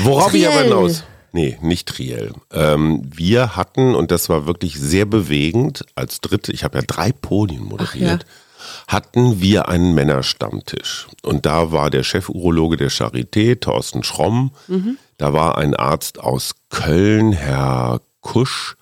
worauf 0.03 0.33
Triell. 0.33 0.43
ich 0.43 0.49
aber 0.49 0.64
hinaus. 0.64 1.05
Nee, 1.35 1.59
nicht 1.61 1.88
Triell. 1.88 2.33
Ähm, 2.53 3.03
wir 3.12 3.57
hatten, 3.57 3.97
und 3.97 4.12
das 4.12 4.29
war 4.29 4.47
wirklich 4.47 4.79
sehr 4.79 5.05
bewegend, 5.05 5.85
als 5.97 6.21
dritte, 6.21 6.53
ich 6.53 6.62
habe 6.62 6.79
ja 6.79 6.85
drei 6.87 7.11
Podien 7.11 7.64
moderiert, 7.64 8.23
ja. 8.23 8.85
hatten 8.87 9.41
wir 9.41 9.69
einen 9.69 9.97
Männerstammtisch. 9.97 11.09
Und 11.23 11.45
da 11.45 11.73
war 11.73 11.91
der 11.91 12.05
Chefurologe 12.05 12.76
der 12.76 12.88
Charité, 12.88 13.59
Thorsten 13.59 14.05
Schromm. 14.05 14.53
Mhm. 14.69 14.97
Da 15.17 15.33
war 15.33 15.59
ein 15.59 15.75
Arzt 15.75 16.21
aus 16.21 16.55
Köln, 16.71 17.33
Herr 17.33 18.00
Kusch 18.21 18.76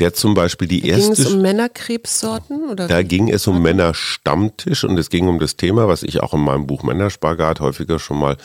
der 0.00 0.14
zum 0.14 0.34
Beispiel 0.34 0.68
die 0.68 0.80
da 0.80 0.88
erste. 0.88 1.14
Ging 1.14 1.24
es 1.24 1.32
um 1.32 1.42
Männerkrebssorten? 1.42 2.70
Oder? 2.70 2.88
Da 2.88 3.02
ging 3.02 3.30
es 3.30 3.46
um 3.46 3.62
Männerstammtisch 3.62 4.84
und 4.84 4.98
es 4.98 5.10
ging 5.10 5.28
um 5.28 5.38
das 5.38 5.56
Thema, 5.56 5.88
was 5.88 6.02
ich 6.02 6.22
auch 6.22 6.34
in 6.34 6.40
meinem 6.40 6.66
Buch 6.66 6.82
Männerspagat 6.82 7.60
häufiger 7.60 7.98
schon 7.98 8.18
mal 8.18 8.36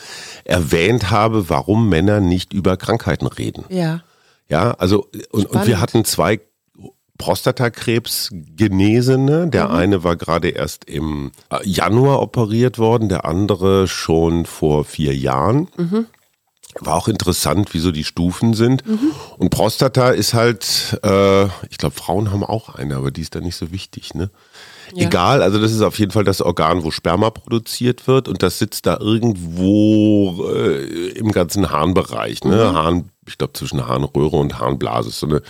erwähnt 0.44 1.10
habe, 1.10 1.48
warum 1.48 1.88
Männer 1.88 2.20
nicht 2.20 2.52
über 2.52 2.76
Krankheiten 2.76 3.26
reden. 3.26 3.64
Ja. 3.68 4.02
Ja, 4.48 4.72
also, 4.72 5.08
und, 5.30 5.46
und 5.46 5.66
wir 5.66 5.80
hatten 5.80 6.04
zwei 6.04 6.40
Prostatakrebs 7.20 8.30
Genesene. 8.32 9.46
Der 9.48 9.68
mhm. 9.68 9.74
eine 9.74 10.04
war 10.04 10.16
gerade 10.16 10.48
erst 10.48 10.86
im 10.86 11.32
Januar 11.62 12.22
operiert 12.22 12.78
worden, 12.78 13.10
der 13.10 13.26
andere 13.26 13.86
schon 13.86 14.46
vor 14.46 14.84
vier 14.84 15.14
Jahren. 15.14 15.68
Mhm. 15.76 16.06
War 16.78 16.94
auch 16.94 17.08
interessant, 17.08 17.74
wie 17.74 17.80
so 17.80 17.90
die 17.90 18.04
Stufen 18.04 18.54
sind. 18.54 18.86
Mhm. 18.86 19.12
Und 19.38 19.50
Prostata 19.50 20.10
ist 20.10 20.34
halt, 20.34 20.98
äh, 21.02 21.44
ich 21.68 21.78
glaube, 21.78 21.96
Frauen 21.96 22.30
haben 22.30 22.44
auch 22.44 22.74
eine, 22.74 22.96
aber 22.96 23.10
die 23.10 23.22
ist 23.22 23.34
dann 23.34 23.42
nicht 23.42 23.56
so 23.56 23.72
wichtig, 23.72 24.14
ne? 24.14 24.30
Ja. 24.94 25.06
Egal, 25.06 25.42
also 25.42 25.60
das 25.60 25.72
ist 25.72 25.82
auf 25.82 25.98
jeden 25.98 26.10
Fall 26.10 26.24
das 26.24 26.42
Organ, 26.42 26.82
wo 26.82 26.90
Sperma 26.90 27.30
produziert 27.30 28.08
wird 28.08 28.26
und 28.26 28.42
das 28.42 28.58
sitzt 28.58 28.86
da 28.86 28.98
irgendwo 28.98 30.48
äh, 30.52 31.10
im 31.10 31.30
ganzen 31.30 31.70
Harnbereich, 31.70 32.44
ne? 32.44 32.70
Mhm. 32.70 32.76
Harn, 32.76 33.08
ich 33.26 33.38
glaube 33.38 33.52
zwischen 33.52 33.86
Harnröhre 33.86 34.36
und 34.36 34.58
Harnblase, 34.58 35.10
so 35.10 35.26
eine, 35.26 35.42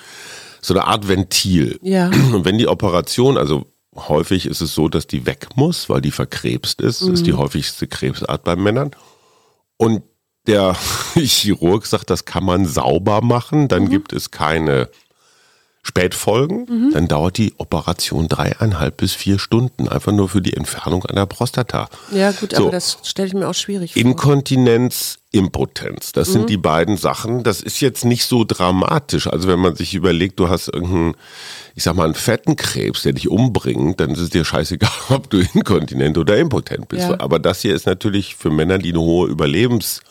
so 0.60 0.74
eine 0.74 0.84
Art 0.84 1.08
Ventil. 1.08 1.78
Ja. 1.82 2.08
Und 2.32 2.44
wenn 2.44 2.58
die 2.58 2.68
Operation, 2.68 3.38
also 3.38 3.66
häufig 3.96 4.46
ist 4.46 4.60
es 4.60 4.74
so, 4.74 4.88
dass 4.88 5.06
die 5.06 5.26
weg 5.26 5.48
muss, 5.54 5.88
weil 5.88 6.00
die 6.00 6.10
verkrebst 6.10 6.80
ist, 6.80 7.02
mhm. 7.02 7.14
ist 7.14 7.26
die 7.26 7.32
häufigste 7.32 7.86
Krebsart 7.86 8.44
bei 8.44 8.56
Männern. 8.56 8.90
Und 9.78 10.02
der 10.50 10.76
Chirurg 11.14 11.87
sagt, 11.87 12.11
das 12.11 12.25
kann 12.25 12.45
man 12.45 12.66
sauber 12.66 13.23
machen, 13.23 13.69
dann 13.69 13.85
mhm. 13.85 13.90
gibt 13.90 14.12
es 14.12 14.30
keine 14.30 14.88
Spätfolgen, 15.83 16.66
mhm. 16.69 16.92
dann 16.92 17.09
dauert 17.09 17.38
die 17.38 17.54
Operation 17.57 18.28
dreieinhalb 18.28 18.99
bis 18.99 19.14
vier 19.14 19.38
Stunden, 19.38 19.88
einfach 19.88 20.12
nur 20.12 20.28
für 20.28 20.42
die 20.42 20.52
Entfernung 20.52 21.07
einer 21.07 21.25
Prostata. 21.25 21.88
Ja 22.12 22.33
gut, 22.33 22.54
so. 22.54 22.64
aber 22.64 22.71
das 22.73 22.99
stelle 23.02 23.28
ich 23.28 23.35
mir 23.35 23.49
auch 23.49 23.54
schwierig 23.54 23.95
vor. 23.95 24.02
Inkontinenz, 24.02 25.19
Impotenz, 25.33 26.12
das 26.12 26.28
mhm. 26.28 26.33
sind 26.33 26.50
die 26.50 26.59
beiden 26.59 26.99
Sachen. 26.99 27.45
Das 27.45 27.62
ist 27.62 27.80
jetzt 27.80 28.04
nicht 28.04 28.26
so 28.26 28.45
dramatisch. 28.45 29.26
Also 29.26 29.49
wenn 29.49 29.59
man 29.59 29.75
sich 29.75 29.95
überlegt, 29.95 30.38
du 30.38 30.50
hast 30.50 30.69
irgendeinen, 30.69 31.14
ich 31.75 31.85
sag 31.85 31.97
mal, 31.97 32.04
einen 32.04 32.14
fetten 32.14 32.57
Krebs, 32.57 33.04
der 33.04 33.14
dich 33.14 33.30
umbringt, 33.30 34.00
dann 34.00 34.11
ist 34.11 34.21
es 34.21 34.28
dir 34.28 34.45
scheißegal, 34.45 34.90
ob 35.09 35.30
du 35.30 35.38
inkontinent 35.38 36.19
oder 36.19 36.37
impotent 36.37 36.88
bist. 36.88 37.09
Ja. 37.09 37.21
Aber 37.21 37.38
das 37.38 37.62
hier 37.62 37.75
ist 37.75 37.87
natürlich 37.87 38.37
für 38.37 38.50
Männer, 38.50 38.76
die 38.76 38.90
eine 38.90 39.00
hohe 39.00 39.28
Überlebens 39.28 40.02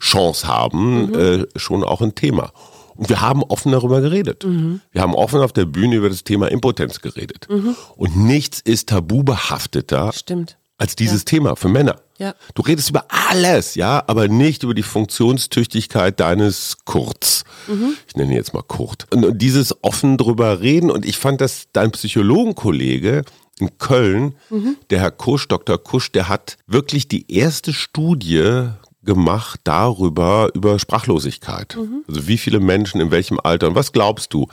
Chance 0.00 0.46
haben, 0.46 1.06
mhm. 1.06 1.14
äh, 1.14 1.46
schon 1.56 1.84
auch 1.84 2.00
ein 2.00 2.14
Thema. 2.14 2.52
Und 2.98 3.08
wir 3.08 3.20
haben 3.20 3.44
offen 3.44 3.70
darüber 3.70 4.00
geredet. 4.00 4.44
Mhm. 4.44 4.80
Wir 4.90 5.02
haben 5.02 5.14
offen 5.14 5.40
auf 5.40 5.52
der 5.52 5.66
Bühne 5.66 5.94
über 5.96 6.08
das 6.08 6.24
Thema 6.24 6.48
Impotenz 6.48 7.00
geredet. 7.00 7.46
Mhm. 7.48 7.76
Und 7.96 8.16
nichts 8.16 8.60
ist 8.60 8.88
tabubehafteter 8.88 10.12
Stimmt. 10.12 10.58
als 10.78 10.96
dieses 10.96 11.20
ja. 11.20 11.26
Thema 11.26 11.54
für 11.54 11.68
Männer. 11.68 12.00
Ja. 12.18 12.34
Du 12.54 12.62
redest 12.62 12.90
über 12.90 13.04
alles, 13.08 13.76
ja, 13.76 14.02
aber 14.08 14.26
nicht 14.26 14.64
über 14.64 14.74
die 14.74 14.82
Funktionstüchtigkeit 14.82 16.18
deines 16.18 16.78
Kurz. 16.84 17.44
Mhm. 17.68 17.94
Ich 18.08 18.16
nenne 18.16 18.32
ihn 18.32 18.36
jetzt 18.36 18.52
mal 18.52 18.64
Kurt. 18.64 19.06
Und 19.12 19.38
dieses 19.38 19.72
offen 19.84 20.16
drüber 20.18 20.60
reden 20.60 20.90
und 20.90 21.06
ich 21.06 21.18
fand, 21.18 21.40
dass 21.40 21.68
dein 21.72 21.92
Psychologenkollege 21.92 23.22
in 23.60 23.78
Köln, 23.78 24.34
mhm. 24.50 24.76
der 24.90 24.98
Herr 25.00 25.12
Kusch, 25.12 25.46
Dr. 25.46 25.78
Kusch, 25.78 26.10
der 26.10 26.28
hat 26.28 26.56
wirklich 26.66 27.06
die 27.06 27.32
erste 27.32 27.72
Studie 27.72 28.70
gemacht 29.08 29.60
darüber, 29.64 30.50
über 30.52 30.78
Sprachlosigkeit. 30.78 31.76
Mhm. 31.76 32.04
Also 32.06 32.28
wie 32.28 32.36
viele 32.36 32.60
Menschen 32.60 33.00
in 33.00 33.10
welchem 33.10 33.40
Alter 33.42 33.68
und 33.68 33.74
was 33.74 33.92
glaubst 33.92 34.34
du? 34.34 34.48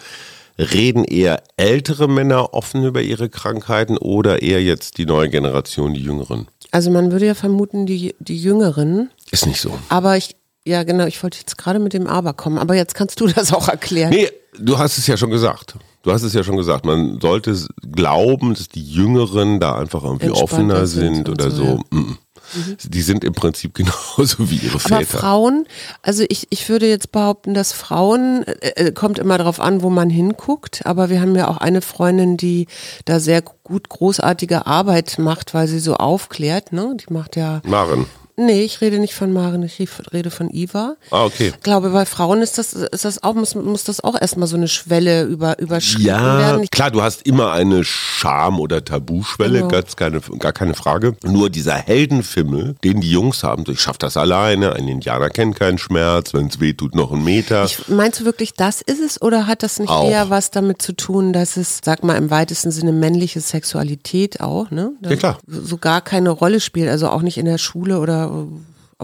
Reden 0.57 1.03
eher 1.03 1.43
ältere 1.57 2.07
Männer 2.07 2.53
offen 2.53 2.85
über 2.85 3.01
ihre 3.01 3.27
Krankheiten 3.27 3.97
oder 3.97 4.41
eher 4.41 4.63
jetzt 4.63 4.97
die 4.97 5.05
neue 5.05 5.29
Generation, 5.29 5.93
die 5.93 6.01
Jüngeren? 6.01 6.47
Also 6.71 6.89
man 6.89 7.11
würde 7.11 7.25
ja 7.25 7.33
vermuten, 7.33 7.85
die, 7.85 8.15
die 8.19 8.37
Jüngeren. 8.37 9.11
Ist 9.29 9.45
nicht 9.45 9.59
so. 9.59 9.77
Aber 9.89 10.15
ich, 10.15 10.37
ja 10.65 10.83
genau, 10.83 11.05
ich 11.05 11.21
wollte 11.21 11.37
jetzt 11.37 11.57
gerade 11.57 11.79
mit 11.79 11.91
dem 11.91 12.07
Aber 12.07 12.31
kommen, 12.31 12.57
aber 12.57 12.75
jetzt 12.75 12.95
kannst 12.95 13.19
du 13.19 13.27
das 13.27 13.51
auch 13.51 13.67
erklären. 13.67 14.11
Nee, 14.11 14.29
du 14.57 14.77
hast 14.77 14.97
es 14.97 15.05
ja 15.05 15.17
schon 15.17 15.31
gesagt. 15.31 15.75
Du 16.03 16.13
hast 16.13 16.23
es 16.23 16.33
ja 16.33 16.43
schon 16.43 16.55
gesagt, 16.55 16.85
man 16.85 17.19
sollte 17.19 17.53
glauben, 17.91 18.53
dass 18.53 18.69
die 18.69 18.89
Jüngeren 18.89 19.59
da 19.59 19.75
einfach 19.75 20.05
irgendwie 20.05 20.29
offener 20.29 20.87
sind, 20.87 21.15
sind 21.15 21.29
oder 21.29 21.51
so. 21.51 21.65
so. 21.65 21.83
Ja. 21.91 22.15
Mhm. 22.53 22.77
Die 22.83 23.01
sind 23.01 23.23
im 23.23 23.33
Prinzip 23.33 23.73
genauso 23.75 24.49
wie 24.49 24.57
ihre 24.57 24.79
Väter. 24.79 24.95
Aber 24.95 25.05
Frauen, 25.05 25.67
also 26.01 26.23
ich, 26.29 26.47
ich 26.49 26.67
würde 26.69 26.87
jetzt 26.87 27.11
behaupten, 27.11 27.53
dass 27.53 27.71
Frauen, 27.73 28.43
äh, 28.43 28.87
äh, 28.87 28.91
kommt 28.91 29.19
immer 29.19 29.37
darauf 29.37 29.59
an, 29.59 29.81
wo 29.81 29.89
man 29.89 30.09
hinguckt, 30.09 30.85
aber 30.85 31.09
wir 31.09 31.21
haben 31.21 31.35
ja 31.35 31.47
auch 31.47 31.57
eine 31.57 31.81
Freundin, 31.81 32.37
die 32.37 32.67
da 33.05 33.19
sehr 33.19 33.41
gut 33.41 33.89
großartige 33.89 34.67
Arbeit 34.67 35.17
macht, 35.17 35.53
weil 35.53 35.67
sie 35.67 35.79
so 35.79 35.95
aufklärt, 35.95 36.71
ne? 36.71 36.95
Die 36.95 37.11
macht 37.11 37.35
ja. 37.35 37.61
Maren. 37.65 38.05
Nee, 38.37 38.63
ich 38.63 38.81
rede 38.81 38.99
nicht 38.99 39.13
von 39.13 39.31
Maren, 39.31 39.63
ich 39.63 39.79
rede 40.11 40.29
von 40.29 40.49
Iva. 40.49 40.95
Ah, 41.09 41.23
okay. 41.23 41.53
Ich 41.55 41.61
glaube, 41.61 41.89
bei 41.91 42.05
Frauen 42.05 42.41
ist 42.41 42.57
das, 42.57 42.73
ist 42.73 43.05
das 43.05 43.23
auch, 43.23 43.33
muss, 43.33 43.55
muss 43.55 43.85
das 43.85 44.03
auch 44.03 44.19
erstmal 44.19 44.47
so 44.47 44.57
eine 44.57 44.67
Schwelle 44.67 45.23
über, 45.23 45.57
überschritten 45.59 46.05
ja, 46.05 46.39
werden. 46.39 46.61
Ja, 46.63 46.67
klar, 46.69 46.91
du 46.91 47.01
hast 47.01 47.25
immer 47.25 47.53
eine 47.53 47.85
Scham- 47.85 48.59
oder 48.59 48.83
Tabuschwelle, 48.83 49.59
genau. 49.59 49.67
ganz 49.69 49.95
keine, 49.95 50.19
gar 50.39 50.51
keine 50.51 50.73
Frage. 50.73 51.15
Nur 51.23 51.49
dieser 51.49 51.75
Heldenfimmel, 51.75 52.75
den 52.83 52.99
die 52.99 53.11
Jungs 53.11 53.43
haben, 53.43 53.63
so 53.65 53.71
ich 53.71 53.79
schaff 53.79 53.97
das 53.97 54.17
alleine, 54.17 54.73
ein 54.73 54.87
Indianer 54.87 55.29
kennt 55.29 55.55
keinen 55.55 55.77
Schmerz, 55.77 56.33
wenn 56.33 56.47
es 56.47 56.59
weh 56.59 56.73
tut, 56.73 56.93
noch 56.93 57.13
einen 57.13 57.23
Meter. 57.23 57.63
Ich, 57.63 57.87
meinst 57.87 58.19
du 58.19 58.25
wirklich, 58.25 58.53
das 58.53 58.81
ist 58.81 58.99
es 58.99 59.21
oder 59.21 59.47
hat 59.47 59.63
das 59.63 59.79
nicht 59.79 59.89
auch. 59.89 60.09
eher 60.09 60.29
was 60.29 60.51
damit 60.51 60.81
zu 60.81 60.91
tun, 60.91 61.31
dass 61.31 61.55
es, 61.55 61.79
sag 61.83 62.03
mal, 62.03 62.17
im 62.17 62.29
weitesten 62.29 62.71
Sinne 62.71 62.91
männliche 62.91 63.39
Sexualität 63.39 64.41
auch, 64.41 64.71
ne? 64.71 64.91
Ja, 65.01 65.15
klar. 65.15 65.37
So 65.47 65.77
gar 65.77 66.01
keine 66.01 66.31
Rolle 66.31 66.59
spielt, 66.59 66.89
also 66.89 67.07
auch 67.07 67.21
nicht 67.21 67.37
in 67.37 67.45
der 67.45 67.57
Schule 67.57 67.99
oder 67.99 68.24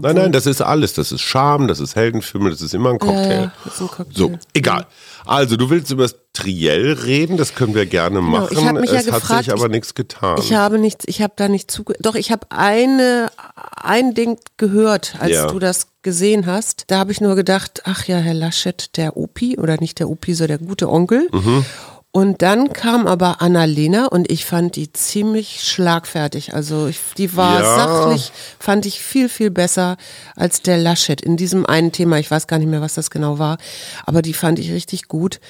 Nein, 0.00 0.16
nein, 0.16 0.32
das 0.32 0.46
ist 0.46 0.62
alles. 0.62 0.94
Das 0.94 1.12
ist 1.12 1.20
Charme, 1.20 1.68
das 1.68 1.78
ist 1.78 1.96
Heldenfilme, 1.96 2.48
das 2.50 2.62
ist 2.62 2.72
immer 2.72 2.90
ein 2.90 2.98
Cocktail. 2.98 3.52
Ja, 3.64 3.70
ist 3.70 3.80
ein 3.80 3.88
Cocktail. 3.88 4.16
So, 4.16 4.32
egal. 4.54 4.86
Also, 5.26 5.56
du 5.56 5.68
willst 5.68 5.90
über 5.90 6.04
das 6.04 6.16
Triell 6.32 6.92
reden, 6.92 7.36
das 7.36 7.54
können 7.54 7.74
wir 7.74 7.84
gerne 7.84 8.20
genau, 8.20 8.30
machen. 8.30 8.56
Ich 8.58 8.72
mich 8.72 8.90
es 8.90 9.06
ja 9.06 9.12
hat 9.12 9.20
gefragt, 9.20 9.44
sich 9.44 9.52
aber 9.52 9.66
ich, 9.66 9.72
nichts 9.72 9.94
getan. 9.94 10.38
Ich 10.38 10.54
habe 10.54 10.78
nichts, 10.78 11.04
ich 11.06 11.20
habe 11.20 11.34
da 11.36 11.46
nicht 11.46 11.70
zuge... 11.70 11.94
Doch, 12.00 12.14
ich 12.14 12.32
habe 12.32 12.46
eine, 12.48 13.30
ein 13.76 14.14
Ding 14.14 14.38
gehört, 14.56 15.16
als 15.20 15.32
ja. 15.32 15.46
du 15.48 15.58
das 15.58 15.88
gesehen 16.00 16.46
hast. 16.46 16.84
Da 16.86 16.98
habe 16.98 17.12
ich 17.12 17.20
nur 17.20 17.36
gedacht, 17.36 17.82
ach 17.84 18.06
ja, 18.06 18.16
Herr 18.16 18.34
Laschet, 18.34 18.96
der 18.96 19.18
Opi, 19.18 19.58
oder 19.58 19.76
nicht 19.76 19.98
der 19.98 20.08
Opi, 20.08 20.32
so 20.32 20.46
der 20.46 20.58
gute 20.58 20.88
Onkel. 20.88 21.28
Mhm. 21.30 21.66
Und 22.14 22.42
dann 22.42 22.74
kam 22.74 23.06
aber 23.06 23.40
Annalena 23.40 24.04
und 24.06 24.30
ich 24.30 24.44
fand 24.44 24.76
die 24.76 24.92
ziemlich 24.92 25.62
schlagfertig. 25.62 26.52
Also 26.52 26.86
ich, 26.86 27.00
die 27.16 27.34
war 27.36 27.62
ja. 27.62 27.74
sachlich, 27.74 28.32
fand 28.58 28.84
ich 28.84 29.00
viel, 29.00 29.30
viel 29.30 29.50
besser 29.50 29.96
als 30.36 30.60
der 30.60 30.76
Laschet 30.76 31.22
in 31.22 31.38
diesem 31.38 31.64
einen 31.64 31.90
Thema. 31.90 32.18
Ich 32.18 32.30
weiß 32.30 32.46
gar 32.46 32.58
nicht 32.58 32.68
mehr, 32.68 32.82
was 32.82 32.92
das 32.92 33.10
genau 33.10 33.38
war, 33.38 33.56
aber 34.04 34.20
die 34.20 34.34
fand 34.34 34.58
ich 34.58 34.70
richtig 34.72 35.08
gut. 35.08 35.40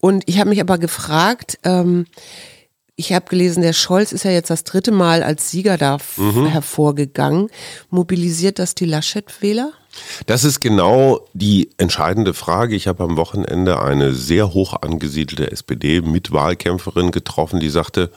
Und 0.00 0.24
ich 0.26 0.38
habe 0.38 0.50
mich 0.50 0.60
aber 0.60 0.76
gefragt, 0.76 1.58
ähm, 1.64 2.04
ich 2.94 3.14
habe 3.14 3.24
gelesen, 3.30 3.62
der 3.62 3.72
Scholz 3.72 4.12
ist 4.12 4.24
ja 4.24 4.32
jetzt 4.32 4.50
das 4.50 4.64
dritte 4.64 4.92
Mal 4.92 5.22
als 5.22 5.50
Sieger 5.50 5.78
da 5.78 5.96
mhm. 6.18 6.46
hervorgegangen. 6.46 7.48
Mobilisiert 7.88 8.58
das 8.58 8.74
die 8.74 8.84
Laschet-Wähler? 8.84 9.72
Das 10.26 10.44
ist 10.44 10.60
genau 10.60 11.26
die 11.34 11.70
entscheidende 11.76 12.34
Frage. 12.34 12.74
Ich 12.74 12.86
habe 12.86 13.04
am 13.04 13.16
Wochenende 13.16 13.80
eine 13.80 14.14
sehr 14.14 14.52
hoch 14.54 14.74
angesiedelte 14.80 15.50
SPD-Mitwahlkämpferin 15.50 17.10
getroffen, 17.10 17.60
die 17.60 17.70
sagte, 17.70 18.10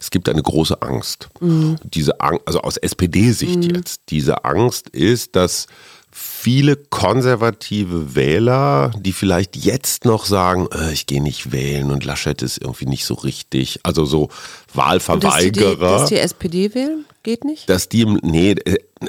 es 0.00 0.10
gibt 0.10 0.28
eine 0.28 0.42
große 0.42 0.82
Angst. 0.82 1.28
Mhm. 1.40 1.76
Diese 1.84 2.20
Angst, 2.20 2.42
also 2.46 2.60
aus 2.62 2.76
SPD-Sicht 2.76 3.56
mhm. 3.56 3.74
jetzt, 3.74 4.02
diese 4.08 4.44
Angst 4.44 4.88
ist, 4.88 5.36
dass 5.36 5.66
viele 6.14 6.76
konservative 6.76 8.14
Wähler, 8.14 8.90
die 8.98 9.12
vielleicht 9.12 9.56
jetzt 9.56 10.04
noch 10.04 10.26
sagen, 10.26 10.68
äh, 10.72 10.92
ich 10.92 11.06
gehe 11.06 11.22
nicht 11.22 11.52
wählen 11.52 11.90
und 11.90 12.04
Laschet 12.04 12.42
ist 12.42 12.58
irgendwie 12.58 12.86
nicht 12.86 13.06
so 13.06 13.14
richtig, 13.14 13.80
also 13.82 14.04
so 14.04 14.28
Wahlverweigerer. 14.74 15.76
dass, 15.78 15.78
die, 15.78 16.00
dass 16.00 16.08
die 16.08 16.18
SPD 16.18 16.74
wählen? 16.74 17.04
Geht 17.22 17.44
nicht? 17.44 17.68
Dass 17.68 17.88
die, 17.88 18.04
nee, 18.04 18.54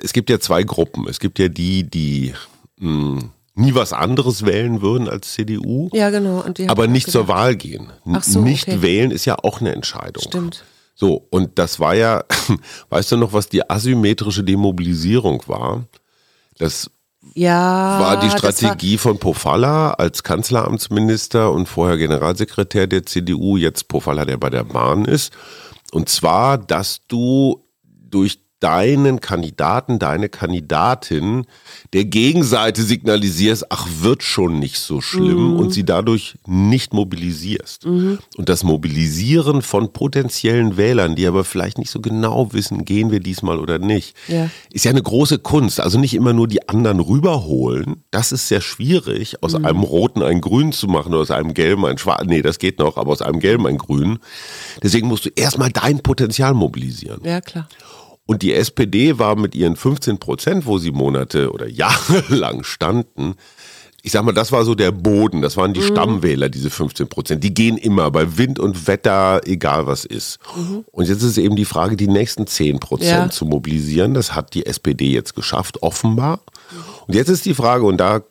es 0.01 0.13
gibt 0.13 0.29
ja 0.29 0.39
zwei 0.39 0.63
Gruppen. 0.63 1.07
Es 1.07 1.19
gibt 1.19 1.39
ja 1.39 1.47
die, 1.47 1.89
die 1.89 2.33
mh, 2.79 3.21
hm, 3.21 3.31
nie 3.55 3.75
was 3.75 3.93
anderes 3.93 4.45
wählen 4.45 4.81
würden 4.81 5.09
als 5.09 5.33
CDU. 5.33 5.89
Ja, 5.93 6.09
genau. 6.09 6.43
aber 6.67 6.87
nicht 6.87 7.09
zur 7.09 7.27
Wahl 7.27 7.55
gehen. 7.55 7.91
Ach 8.11 8.23
so, 8.23 8.41
nicht 8.41 8.67
okay. 8.67 8.81
wählen 8.81 9.11
ist 9.11 9.25
ja 9.25 9.37
auch 9.41 9.61
eine 9.61 9.73
Entscheidung. 9.73 10.23
Stimmt. 10.23 10.63
So, 10.95 11.25
und 11.31 11.57
das 11.57 11.79
war 11.79 11.95
ja, 11.95 12.23
weißt 12.89 13.11
du 13.11 13.17
noch, 13.17 13.33
was 13.33 13.49
die 13.49 13.67
asymmetrische 13.67 14.43
Demobilisierung 14.43 15.43
war? 15.47 15.85
Das 16.57 16.89
ja, 17.35 17.99
war 17.99 18.19
die 18.19 18.29
Strategie 18.29 18.95
war 18.95 18.99
von 18.99 19.17
Pofalla 19.17 19.91
als 19.91 20.23
Kanzleramtsminister 20.23 21.51
und 21.51 21.67
vorher 21.67 21.97
Generalsekretär 21.97 22.85
der 22.85 23.05
CDU, 23.05 23.57
jetzt 23.57 23.87
Pofalla, 23.87 24.25
der 24.25 24.37
bei 24.37 24.49
der 24.49 24.65
Bahn 24.65 25.05
ist. 25.05 25.33
Und 25.91 26.09
zwar, 26.09 26.57
dass 26.57 27.01
du 27.07 27.63
durch 28.13 28.39
deinen 28.63 29.19
Kandidaten, 29.19 29.99
deine 29.99 30.29
Kandidatin 30.29 31.45
der 31.91 32.05
Gegenseite 32.05 32.81
signalisierst, 32.81 33.65
ach, 33.69 33.85
wird 33.99 34.23
schon 34.23 34.57
nicht 34.59 34.79
so 34.79 35.01
schlimm 35.01 35.51
mhm. 35.51 35.59
und 35.59 35.73
sie 35.73 35.83
dadurch 35.83 36.35
nicht 36.47 36.93
mobilisierst. 36.93 37.85
Mhm. 37.85 38.19
Und 38.37 38.47
das 38.47 38.63
Mobilisieren 38.63 39.61
von 39.61 39.91
potenziellen 39.91 40.77
Wählern, 40.77 41.17
die 41.17 41.27
aber 41.27 41.43
vielleicht 41.43 41.77
nicht 41.77 41.91
so 41.91 41.99
genau 41.99 42.53
wissen, 42.53 42.85
gehen 42.85 43.11
wir 43.11 43.19
diesmal 43.19 43.59
oder 43.59 43.79
nicht, 43.79 44.15
ja. 44.29 44.49
ist 44.71 44.85
ja 44.85 44.91
eine 44.91 45.03
große 45.03 45.39
Kunst. 45.39 45.81
Also 45.81 45.99
nicht 45.99 46.13
immer 46.13 46.31
nur 46.31 46.47
die 46.47 46.69
anderen 46.69 47.01
rüberholen. 47.01 48.05
Das 48.11 48.31
ist 48.31 48.47
sehr 48.47 48.61
schwierig, 48.61 49.43
aus 49.43 49.59
mhm. 49.59 49.65
einem 49.65 49.81
Roten 49.81 50.23
ein 50.23 50.39
Grün 50.39 50.71
zu 50.71 50.87
machen 50.87 51.09
oder 51.09 51.23
aus 51.23 51.31
einem 51.31 51.53
Gelben 51.53 51.85
ein 51.85 51.97
Schwarz. 51.97 52.23
Nee, 52.27 52.41
das 52.41 52.59
geht 52.59 52.79
noch, 52.79 52.95
aber 52.95 53.11
aus 53.11 53.21
einem 53.21 53.41
Gelben 53.41 53.67
ein 53.67 53.77
Grün. 53.77 54.19
Deswegen 54.81 55.09
musst 55.09 55.25
du 55.25 55.31
erstmal 55.35 55.69
dein 55.69 55.99
Potenzial 55.99 56.53
mobilisieren. 56.53 57.19
Ja, 57.25 57.41
klar. 57.41 57.67
Und 58.25 58.41
die 58.41 58.53
SPD 58.53 59.19
war 59.19 59.35
mit 59.35 59.53
ihren 59.53 59.75
15 59.75 60.17
Prozent, 60.17 60.65
wo 60.65 60.77
sie 60.77 60.91
Monate 60.91 61.51
oder 61.51 61.67
Jahre 61.67 62.23
lang 62.33 62.63
standen, 62.63 63.35
ich 64.05 64.11
sag 64.11 64.25
mal, 64.25 64.33
das 64.33 64.51
war 64.51 64.65
so 64.65 64.75
der 64.75 64.91
Boden, 64.91 65.41
das 65.41 65.55
waren 65.55 65.73
die 65.73 65.79
mhm. 65.79 65.85
Stammwähler, 65.85 66.49
diese 66.49 66.69
15 66.69 67.07
Prozent. 67.07 67.41
Die 67.41 67.53
gehen 67.53 67.77
immer 67.77 68.11
bei 68.11 68.37
Wind 68.37 68.59
und 68.59 68.85
Wetter, 68.85 69.39
egal 69.45 69.87
was 69.87 70.03
ist. 70.03 70.39
Mhm. 70.57 70.83
Und 70.91 71.07
jetzt 71.07 71.23
ist 71.23 71.37
eben 71.37 71.55
die 71.55 71.63
Frage, 71.63 71.95
die 71.95 72.09
nächsten 72.09 72.45
10 72.45 72.81
Prozent 72.81 73.09
ja. 73.09 73.29
zu 73.29 73.45
mobilisieren. 73.45 74.13
Das 74.13 74.35
hat 74.35 74.55
die 74.55 74.65
SPD 74.65 75.09
jetzt 75.09 75.35
geschafft, 75.35 75.81
offenbar. 75.81 76.41
Mhm. 76.69 76.77
Und 77.07 77.15
jetzt 77.15 77.29
ist 77.29 77.45
die 77.45 77.53
Frage, 77.53 77.85
und 77.85 77.95
da 77.95 78.23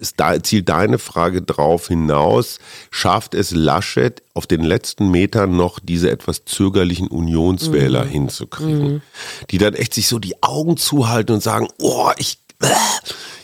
ist 0.00 0.18
da, 0.18 0.42
zielt 0.42 0.68
deine 0.68 0.98
Frage 0.98 1.42
drauf 1.42 1.88
hinaus, 1.88 2.58
schafft 2.90 3.34
es 3.34 3.52
Laschet 3.52 4.22
auf 4.34 4.46
den 4.46 4.62
letzten 4.62 5.10
Metern 5.10 5.56
noch 5.56 5.78
diese 5.78 6.10
etwas 6.10 6.44
zögerlichen 6.44 7.08
Unionswähler 7.08 8.06
mhm. 8.06 8.10
hinzukriegen, 8.10 8.92
mhm. 8.94 9.02
die 9.50 9.58
dann 9.58 9.74
echt 9.74 9.94
sich 9.94 10.08
so 10.08 10.18
die 10.18 10.42
Augen 10.42 10.76
zuhalten 10.76 11.34
und 11.34 11.42
sagen, 11.42 11.68
oh, 11.78 12.10
ich, 12.16 12.38
äh, 12.62 12.66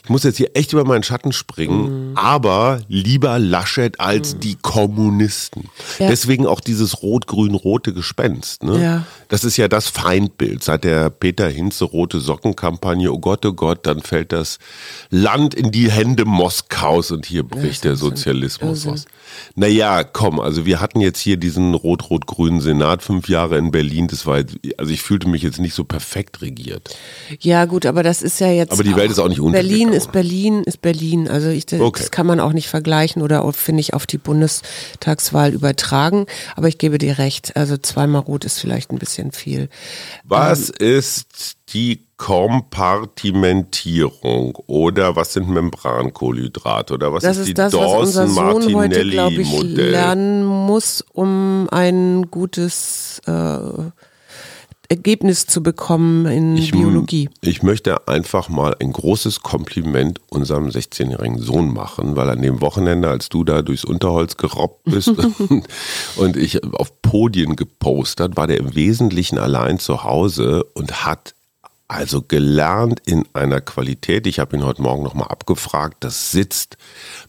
ich 0.07 0.11
muss 0.11 0.23
jetzt 0.23 0.37
hier 0.37 0.51
echt 0.55 0.73
über 0.73 0.85
meinen 0.85 1.03
Schatten 1.03 1.33
springen, 1.33 2.11
mhm. 2.11 2.16
aber 2.16 2.79
lieber 2.87 3.40
Laschet 3.40 3.99
als 3.99 4.37
mhm. 4.37 4.40
die 4.40 4.55
Kommunisten. 4.55 5.69
Ja. 5.99 6.07
Deswegen 6.07 6.47
auch 6.47 6.61
dieses 6.61 7.03
rot-grün-rote 7.03 7.92
Gespenst. 7.92 8.62
Ne? 8.62 8.81
Ja. 8.81 9.07
Das 9.27 9.42
ist 9.42 9.57
ja 9.57 9.66
das 9.66 9.88
Feindbild. 9.88 10.62
Seit 10.62 10.85
der 10.85 11.11
Peter 11.11 11.49
Hinze 11.49 11.87
rote 11.87 12.21
Sockenkampagne, 12.21 13.11
oh 13.11 13.19
Gott, 13.19 13.45
oh 13.47 13.53
Gott, 13.53 13.81
dann 13.83 14.01
fällt 14.01 14.31
das 14.31 14.61
Land 15.11 15.57
in 15.57 15.73
die 15.73 15.90
Hände 15.90 16.25
Moskaus 16.25 17.11
und 17.11 17.27
hier 17.27 17.42
bricht 17.42 17.85
ja, 17.85 17.90
der 17.90 17.97
Sozialismus 17.97 18.87
aus. 18.87 19.07
Naja, 19.57 20.05
komm, 20.05 20.38
also 20.38 20.66
wir 20.66 20.81
hatten 20.81 21.01
jetzt 21.01 21.19
hier 21.19 21.37
diesen 21.37 21.75
rot-rot-grünen 21.75 22.61
Senat 22.61 23.03
fünf 23.03 23.29
Jahre 23.29 23.59
in 23.59 23.73
Berlin. 23.73 24.07
Das 24.07 24.25
war, 24.25 24.45
also 24.77 24.92
ich 24.92 25.03
fühlte 25.03 25.29
mich 25.29 25.42
jetzt 25.42 25.59
nicht 25.59 25.75
so 25.75 25.83
perfekt 25.83 26.42
regiert. 26.42 26.97
Ja, 27.40 27.64
gut, 27.64 27.87
aber 27.87 28.05
das 28.05 28.23
ist 28.23 28.38
ja 28.38 28.53
jetzt. 28.53 28.71
Aber 28.73 28.85
die 28.85 28.95
Welt 28.95 29.11
ist 29.11 29.19
auch 29.19 29.29
nicht 29.29 29.42
Berlin 29.42 29.96
ist 29.97 30.13
Berlin, 30.13 30.63
ist 30.65 30.83
Berlin. 30.83 31.29
Also 31.29 31.49
ich, 31.49 31.67
das 31.67 31.81
okay. 31.81 32.07
kann 32.11 32.27
man 32.27 32.41
auch 32.41 32.53
nicht 32.53 32.69
vergleichen 32.69 33.23
oder 33.23 33.51
finde 33.53 33.81
ich 33.81 33.95
auf 33.95 34.07
die 34.07 34.19
Bundestagswahl 34.19 35.53
übertragen. 35.53 36.27
Aber 36.55 36.69
ich 36.69 36.79
gebe 36.79 36.99
dir 36.99 37.19
recht. 37.19 37.57
Also 37.57 37.77
zweimal 37.77 38.23
rot 38.23 38.45
ist 38.45 38.61
vielleicht 38.61 38.93
ein 38.93 38.99
bisschen 38.99 39.33
viel. 39.33 39.69
Was 40.25 40.69
ähm, 40.69 40.99
ist 40.99 41.57
die 41.73 42.07
Kompartimentierung 42.17 44.57
oder 44.67 45.17
was 45.17 45.35
sind 45.35 45.51
Membrankohlenhydrate 45.51 46.95
oder 46.95 47.13
was 47.13 47.23
das 47.23 47.37
ist, 47.39 47.49
die 47.49 47.55
das, 47.55 47.73
Dawson 47.73 48.33
Martinelli 48.33 49.45
Modell 49.45 49.91
lernen 49.91 50.45
muss, 50.45 51.05
um 51.13 51.69
ein 51.71 52.31
gutes 52.31 53.21
äh, 53.27 53.59
Ergebnis 54.88 55.46
zu 55.46 55.62
bekommen 55.62 56.27
in 56.27 56.57
ich, 56.57 56.70
Biologie. 56.70 57.29
Ich 57.40 57.62
möchte 57.62 58.09
einfach 58.09 58.49
mal 58.49 58.77
ein 58.81 58.92
großes 58.92 59.40
Kompliment 59.40 60.20
unserem 60.29 60.68
16-jährigen 60.68 61.38
Sohn 61.38 61.72
machen, 61.72 62.16
weil 62.16 62.29
an 62.31 62.42
dem 62.42 62.61
Wochenende, 62.61 63.09
als 63.09 63.29
du 63.29 63.44
da 63.44 63.62
durchs 63.62 63.85
Unterholz 63.85 64.37
gerobbt 64.37 64.85
bist 64.85 65.12
und 66.16 66.37
ich 66.37 66.62
auf 66.64 67.03
Podien 67.03 67.57
gepostet, 67.57 68.37
war 68.37 68.46
der 68.46 68.59
im 68.59 68.75
Wesentlichen 68.75 69.38
allein 69.38 69.79
zu 69.79 70.05
Hause 70.05 70.64
und 70.75 71.05
hat 71.05 71.35
also 71.88 72.20
gelernt 72.20 73.01
in 73.05 73.27
einer 73.33 73.61
Qualität, 73.61 74.27
ich 74.27 74.40
habe 74.40 74.57
ihn 74.57 74.64
heute 74.64 74.83
Morgen 74.83 75.05
nochmal 75.05 75.29
abgefragt, 75.29 75.99
das 76.01 76.33
sitzt 76.33 76.77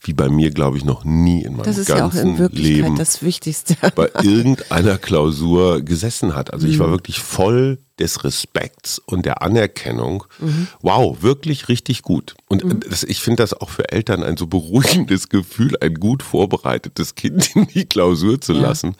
wie 0.01 0.13
bei 0.13 0.29
mir, 0.29 0.49
glaube 0.51 0.77
ich, 0.77 0.85
noch 0.85 1.03
nie 1.03 1.43
in 1.43 1.57
meinem 1.57 1.65
ganzen 1.65 1.75
Leben. 1.75 1.75
Das 1.75 1.77
ist 1.77 1.89
ja 1.89 2.05
auch 2.05 2.13
in 2.15 2.37
Wirklichkeit 2.39 2.75
Leben 2.75 2.95
das 2.95 3.21
Wichtigste. 3.21 3.75
Bei 3.95 4.09
irgendeiner 4.23 4.97
Klausur 4.97 5.81
gesessen 5.81 6.35
hat. 6.35 6.53
Also 6.53 6.65
mhm. 6.65 6.73
ich 6.73 6.79
war 6.79 6.87
mhm. 6.87 6.91
wirklich 6.91 7.19
voll 7.19 7.77
des 7.99 8.23
Respekts 8.23 8.99
und 8.99 9.25
der 9.25 9.41
Anerkennung. 9.41 10.23
Mhm. 10.39 10.67
Wow, 10.81 11.21
wirklich 11.21 11.67
richtig 11.67 12.01
gut. 12.01 12.35
Und 12.47 12.63
mhm. 12.63 12.79
das, 12.79 13.03
ich 13.03 13.21
finde 13.21 13.43
das 13.43 13.53
auch 13.53 13.69
für 13.69 13.91
Eltern 13.91 14.23
ein 14.23 14.37
so 14.37 14.47
beruhigendes 14.47 15.29
Gefühl, 15.29 15.77
ein 15.81 15.95
gut 15.95 16.23
vorbereitetes 16.23 17.15
Kind 17.15 17.55
in 17.55 17.67
die 17.67 17.85
Klausur 17.85 18.41
zu 18.41 18.53
ja. 18.53 18.61
lassen. 18.61 18.95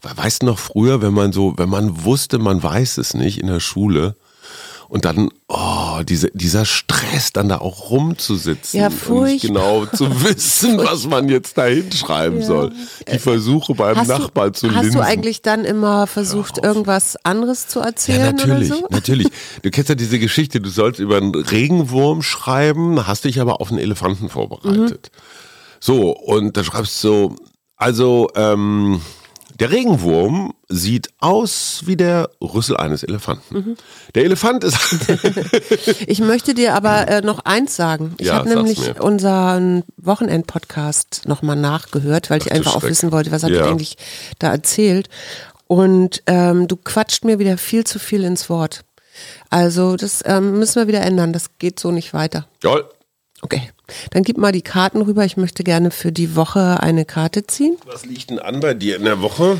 Weil 0.00 0.16
weißt 0.16 0.42
du 0.42 0.46
noch 0.46 0.58
früher, 0.58 1.02
wenn 1.02 1.14
man 1.14 1.32
so, 1.32 1.54
wenn 1.56 1.68
man 1.68 2.04
wusste, 2.04 2.38
man 2.38 2.62
weiß 2.62 2.98
es 2.98 3.14
nicht 3.14 3.38
in 3.38 3.46
der 3.48 3.60
Schule, 3.60 4.16
und 4.92 5.06
dann, 5.06 5.30
oh, 5.48 6.02
diese, 6.06 6.30
dieser 6.34 6.66
Stress, 6.66 7.32
dann 7.32 7.48
da 7.48 7.62
auch 7.62 7.88
rumzusitzen 7.88 8.78
ja, 8.78 8.90
und 9.08 9.22
nicht 9.22 9.46
genau 9.46 9.86
zu 9.86 10.22
wissen, 10.22 10.76
was 10.76 11.06
man 11.06 11.30
jetzt 11.30 11.56
da 11.56 11.64
hinschreiben 11.64 12.40
ja. 12.40 12.46
soll. 12.46 12.72
Die 13.10 13.18
Versuche 13.18 13.74
beim 13.74 13.96
hast 13.96 14.08
Nachbar 14.08 14.50
du, 14.50 14.52
zu 14.52 14.66
linsen. 14.66 14.84
Hast 14.84 14.94
du 14.94 15.00
eigentlich 15.00 15.40
dann 15.40 15.64
immer 15.64 16.06
versucht, 16.06 16.62
irgendwas 16.62 17.16
anderes 17.24 17.68
zu 17.68 17.80
erzählen? 17.80 18.20
Ja, 18.20 18.32
natürlich, 18.32 18.70
oder 18.70 18.80
so? 18.80 18.88
natürlich. 18.90 19.28
Du 19.62 19.70
kennst 19.70 19.88
ja 19.88 19.94
diese 19.94 20.18
Geschichte, 20.18 20.60
du 20.60 20.68
sollst 20.68 21.00
über 21.00 21.16
einen 21.16 21.34
Regenwurm 21.34 22.20
schreiben, 22.20 23.06
hast 23.06 23.24
dich 23.24 23.40
aber 23.40 23.62
auf 23.62 23.70
einen 23.70 23.78
Elefanten 23.78 24.28
vorbereitet. 24.28 25.10
Mhm. 25.10 25.20
So, 25.80 26.10
und 26.10 26.58
da 26.58 26.64
schreibst 26.64 27.02
du 27.02 27.08
so, 27.08 27.36
also, 27.76 28.28
ähm, 28.36 29.00
Der 29.58 29.70
Regenwurm 29.70 30.54
sieht 30.68 31.08
aus 31.18 31.82
wie 31.86 31.96
der 31.96 32.30
Rüssel 32.40 32.76
eines 32.76 33.02
Elefanten. 33.02 33.54
Mhm. 33.54 33.76
Der 34.14 34.24
Elefant 34.24 34.64
ist. 34.64 34.78
ich 36.06 36.20
möchte 36.20 36.54
dir 36.54 36.74
aber 36.74 37.08
äh, 37.08 37.20
noch 37.20 37.40
eins 37.40 37.76
sagen. 37.76 38.14
Ich 38.18 38.28
ja, 38.28 38.34
habe 38.34 38.48
nämlich 38.48 38.80
mir. 38.80 39.02
unseren 39.02 39.84
Wochenend-Podcast 39.96 41.22
nochmal 41.26 41.56
nachgehört, 41.56 42.30
weil 42.30 42.40
Ach, 42.42 42.46
ich 42.46 42.52
einfach 42.52 42.76
auch 42.76 42.82
wissen 42.82 43.12
wollte, 43.12 43.30
was 43.30 43.42
hat 43.42 43.50
ja. 43.50 43.66
eigentlich 43.66 43.96
da 44.38 44.50
erzählt. 44.50 45.08
Und 45.66 46.22
ähm, 46.26 46.68
du 46.68 46.76
quatscht 46.76 47.24
mir 47.24 47.38
wieder 47.38 47.58
viel 47.58 47.84
zu 47.84 47.98
viel 47.98 48.24
ins 48.24 48.48
Wort. 48.48 48.84
Also 49.50 49.96
das 49.96 50.22
ähm, 50.24 50.58
müssen 50.58 50.76
wir 50.76 50.88
wieder 50.88 51.02
ändern. 51.02 51.32
Das 51.32 51.58
geht 51.58 51.78
so 51.78 51.90
nicht 51.90 52.14
weiter. 52.14 52.46
Jawohl. 52.62 52.88
Okay. 53.42 53.70
Dann 54.10 54.22
gib 54.22 54.38
mal 54.38 54.52
die 54.52 54.62
Karten 54.62 55.02
rüber. 55.02 55.24
Ich 55.24 55.36
möchte 55.36 55.64
gerne 55.64 55.90
für 55.90 56.12
die 56.12 56.36
Woche 56.36 56.82
eine 56.82 57.04
Karte 57.04 57.46
ziehen. 57.46 57.76
Was 57.86 58.04
liegt 58.04 58.30
denn 58.30 58.38
an 58.38 58.60
bei 58.60 58.74
dir 58.74 58.96
in 58.96 59.04
der 59.04 59.20
Woche? 59.20 59.58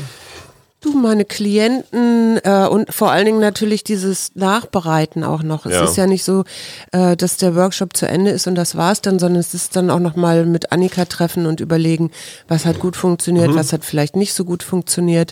Du, 0.83 0.97
meine 0.97 1.23
Klienten 1.23 2.41
äh, 2.43 2.67
und 2.67 2.93
vor 2.93 3.09
allen 3.09 3.25
Dingen 3.25 3.39
natürlich 3.39 3.85
dieses 3.85 4.35
Nachbereiten 4.35 5.23
auch 5.23 5.41
noch. 5.41 5.65
Ja. 5.65 5.81
Es 5.81 5.91
ist 5.91 5.95
ja 5.95 6.07
nicht 6.07 6.25
so, 6.25 6.43
äh, 6.91 7.15
dass 7.15 7.37
der 7.37 7.55
Workshop 7.55 7.95
zu 7.95 8.05
Ende 8.05 8.31
ist 8.31 8.47
und 8.47 8.55
das 8.55 8.75
war's 8.75 8.99
dann, 8.99 9.17
sondern 9.17 9.39
es 9.39 9.53
ist 9.53 9.77
dann 9.77 9.89
auch 9.89 9.99
noch 9.99 10.17
mal 10.17 10.45
mit 10.45 10.73
Annika 10.73 11.05
treffen 11.05 11.45
und 11.45 11.61
überlegen, 11.61 12.11
was 12.49 12.65
hat 12.65 12.79
gut 12.79 12.97
funktioniert, 12.97 13.51
mhm. 13.51 13.55
was 13.55 13.71
hat 13.71 13.85
vielleicht 13.85 14.17
nicht 14.17 14.33
so 14.33 14.43
gut 14.43 14.61
funktioniert. 14.61 15.31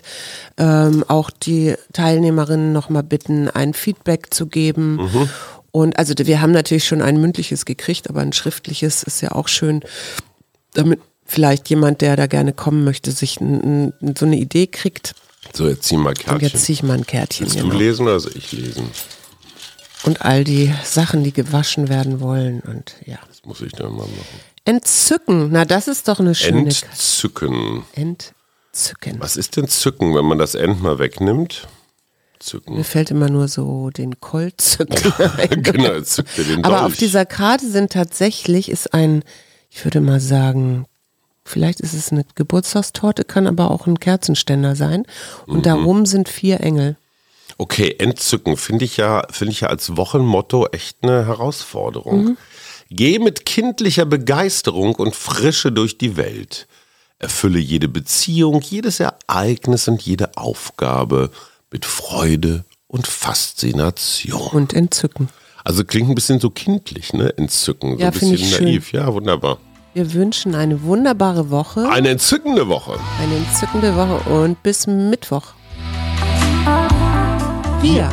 Ähm, 0.56 1.04
auch 1.06 1.28
die 1.28 1.74
Teilnehmerinnen 1.92 2.72
noch 2.72 2.88
mal 2.88 3.02
bitten, 3.02 3.50
ein 3.50 3.74
Feedback 3.74 4.32
zu 4.32 4.46
geben. 4.46 4.96
Mhm. 4.96 5.28
Und 5.72 5.98
also 5.98 6.14
wir 6.18 6.40
haben 6.40 6.52
natürlich 6.52 6.86
schon 6.86 7.02
ein 7.02 7.20
mündliches 7.20 7.64
gekriegt, 7.64 8.08
aber 8.08 8.20
ein 8.20 8.32
schriftliches 8.32 9.02
ist 9.02 9.20
ja 9.22 9.32
auch 9.32 9.48
schön, 9.48 9.80
damit 10.74 11.00
vielleicht 11.24 11.68
jemand, 11.70 12.00
der 12.00 12.16
da 12.16 12.26
gerne 12.26 12.52
kommen 12.52 12.84
möchte, 12.84 13.10
sich 13.10 13.40
n, 13.40 13.92
n, 14.00 14.14
so 14.16 14.26
eine 14.26 14.36
Idee 14.36 14.66
kriegt 14.66 15.14
so, 15.52 15.68
jetzt 15.68 15.84
zieh 15.84 15.96
mal 15.96 16.14
Kärtchen. 16.14 16.34
Und 16.34 16.42
jetzt 16.42 16.64
zieh 16.64 16.72
ich 16.72 16.82
mal 16.82 16.94
ein 16.94 17.06
Kärtchen. 17.06 17.46
Willst 17.46 17.58
genau. 17.58 17.72
du 17.72 17.78
lesen 17.78 18.06
oder 18.06 18.20
soll 18.20 18.32
ich 18.36 18.52
lesen? 18.52 18.90
Und 20.04 20.22
all 20.22 20.44
die 20.44 20.72
Sachen, 20.84 21.24
die 21.24 21.32
gewaschen 21.32 21.88
werden 21.88 22.20
wollen 22.20 22.60
und 22.60 22.94
ja. 23.06 23.18
Das 23.28 23.44
muss 23.44 23.60
ich 23.60 23.72
dann 23.72 23.92
mal 23.92 24.06
machen. 24.06 24.40
Entzücken, 24.64 25.50
na 25.50 25.64
das 25.64 25.88
ist 25.88 26.08
doch 26.08 26.20
eine 26.20 26.34
schöne 26.34 26.70
Entzücken. 26.70 27.84
Entzücken. 27.92 29.20
Was 29.20 29.36
ist 29.36 29.56
denn 29.56 29.68
Zücken, 29.68 30.14
wenn 30.14 30.24
man 30.24 30.38
das 30.38 30.54
End 30.54 30.82
mal 30.82 30.98
wegnimmt? 30.98 31.68
Zücken. 32.42 32.76
Mir 32.76 32.84
fällt 32.84 33.10
immer 33.10 33.28
nur 33.28 33.48
so 33.48 33.90
den 33.90 34.20
Colt 34.20 34.60
zücken. 34.60 35.12
genau, 35.62 36.00
zückt 36.00 36.36
den 36.38 36.64
Aber 36.64 36.84
auf 36.84 36.96
dieser 36.96 37.24
Karte 37.24 37.68
sind 37.68 37.92
tatsächlich, 37.92 38.68
ist 38.68 38.92
ein, 38.92 39.22
ich 39.70 39.84
würde 39.84 40.00
mal 40.00 40.20
sagen, 40.20 40.86
Vielleicht 41.44 41.80
ist 41.80 41.92
es 41.92 42.12
eine 42.12 42.24
Geburtstagstorte, 42.34 43.24
kann 43.24 43.46
aber 43.46 43.70
auch 43.70 43.86
ein 43.86 43.98
Kerzenständer 43.98 44.76
sein. 44.76 45.04
Und 45.46 45.58
mhm. 45.58 45.62
darum 45.62 46.06
sind 46.06 46.28
vier 46.28 46.60
Engel. 46.60 46.96
Okay, 47.58 47.96
entzücken 47.98 48.56
finde 48.56 48.84
ich 48.84 48.96
ja, 48.96 49.26
finde 49.30 49.52
ich 49.52 49.62
ja 49.62 49.68
als 49.68 49.96
Wochenmotto 49.96 50.66
echt 50.68 50.98
eine 51.02 51.26
Herausforderung. 51.26 52.24
Mhm. 52.24 52.36
Geh 52.90 53.18
mit 53.18 53.44
kindlicher 53.46 54.04
Begeisterung 54.04 54.94
und 54.94 55.16
Frische 55.16 55.72
durch 55.72 55.98
die 55.98 56.16
Welt. 56.16 56.68
Erfülle 57.18 57.58
jede 57.58 57.88
Beziehung, 57.88 58.60
jedes 58.60 59.00
Ereignis 59.00 59.88
und 59.88 60.02
jede 60.02 60.36
Aufgabe 60.36 61.30
mit 61.72 61.84
Freude 61.84 62.64
und 62.86 63.06
Faszination. 63.06 64.50
Und 64.52 64.74
Entzücken. 64.74 65.28
Also 65.64 65.84
klingt 65.84 66.08
ein 66.10 66.14
bisschen 66.14 66.40
so 66.40 66.50
kindlich, 66.50 67.12
ne? 67.12 67.36
Entzücken. 67.36 67.92
So 67.92 67.98
ja, 67.98 68.08
ein 68.08 68.12
bisschen 68.12 68.64
naiv. 68.64 68.88
Schön. 68.88 69.00
Ja, 69.00 69.12
wunderbar. 69.12 69.58
Wir 69.94 70.12
wünschen 70.12 70.54
eine 70.54 70.82
wunderbare 70.82 71.50
Woche. 71.50 71.88
Eine 71.90 72.10
entzückende 72.10 72.68
Woche. 72.68 72.98
Eine 73.20 73.36
entzückende 73.36 73.94
Woche 73.94 74.18
und 74.30 74.62
bis 74.62 74.86
Mittwoch. 74.86 75.54
Wir. 77.80 78.08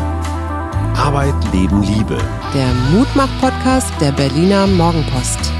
Arbeit, 0.95 1.35
Leben, 1.53 1.81
Liebe. 1.83 2.17
Der 2.53 2.73
Mutmach-Podcast 2.91 3.93
der 4.01 4.11
Berliner 4.11 4.67
Morgenpost. 4.67 5.58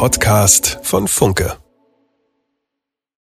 Podcast 0.00 0.78
von 0.82 1.08
Funke. 1.08 1.58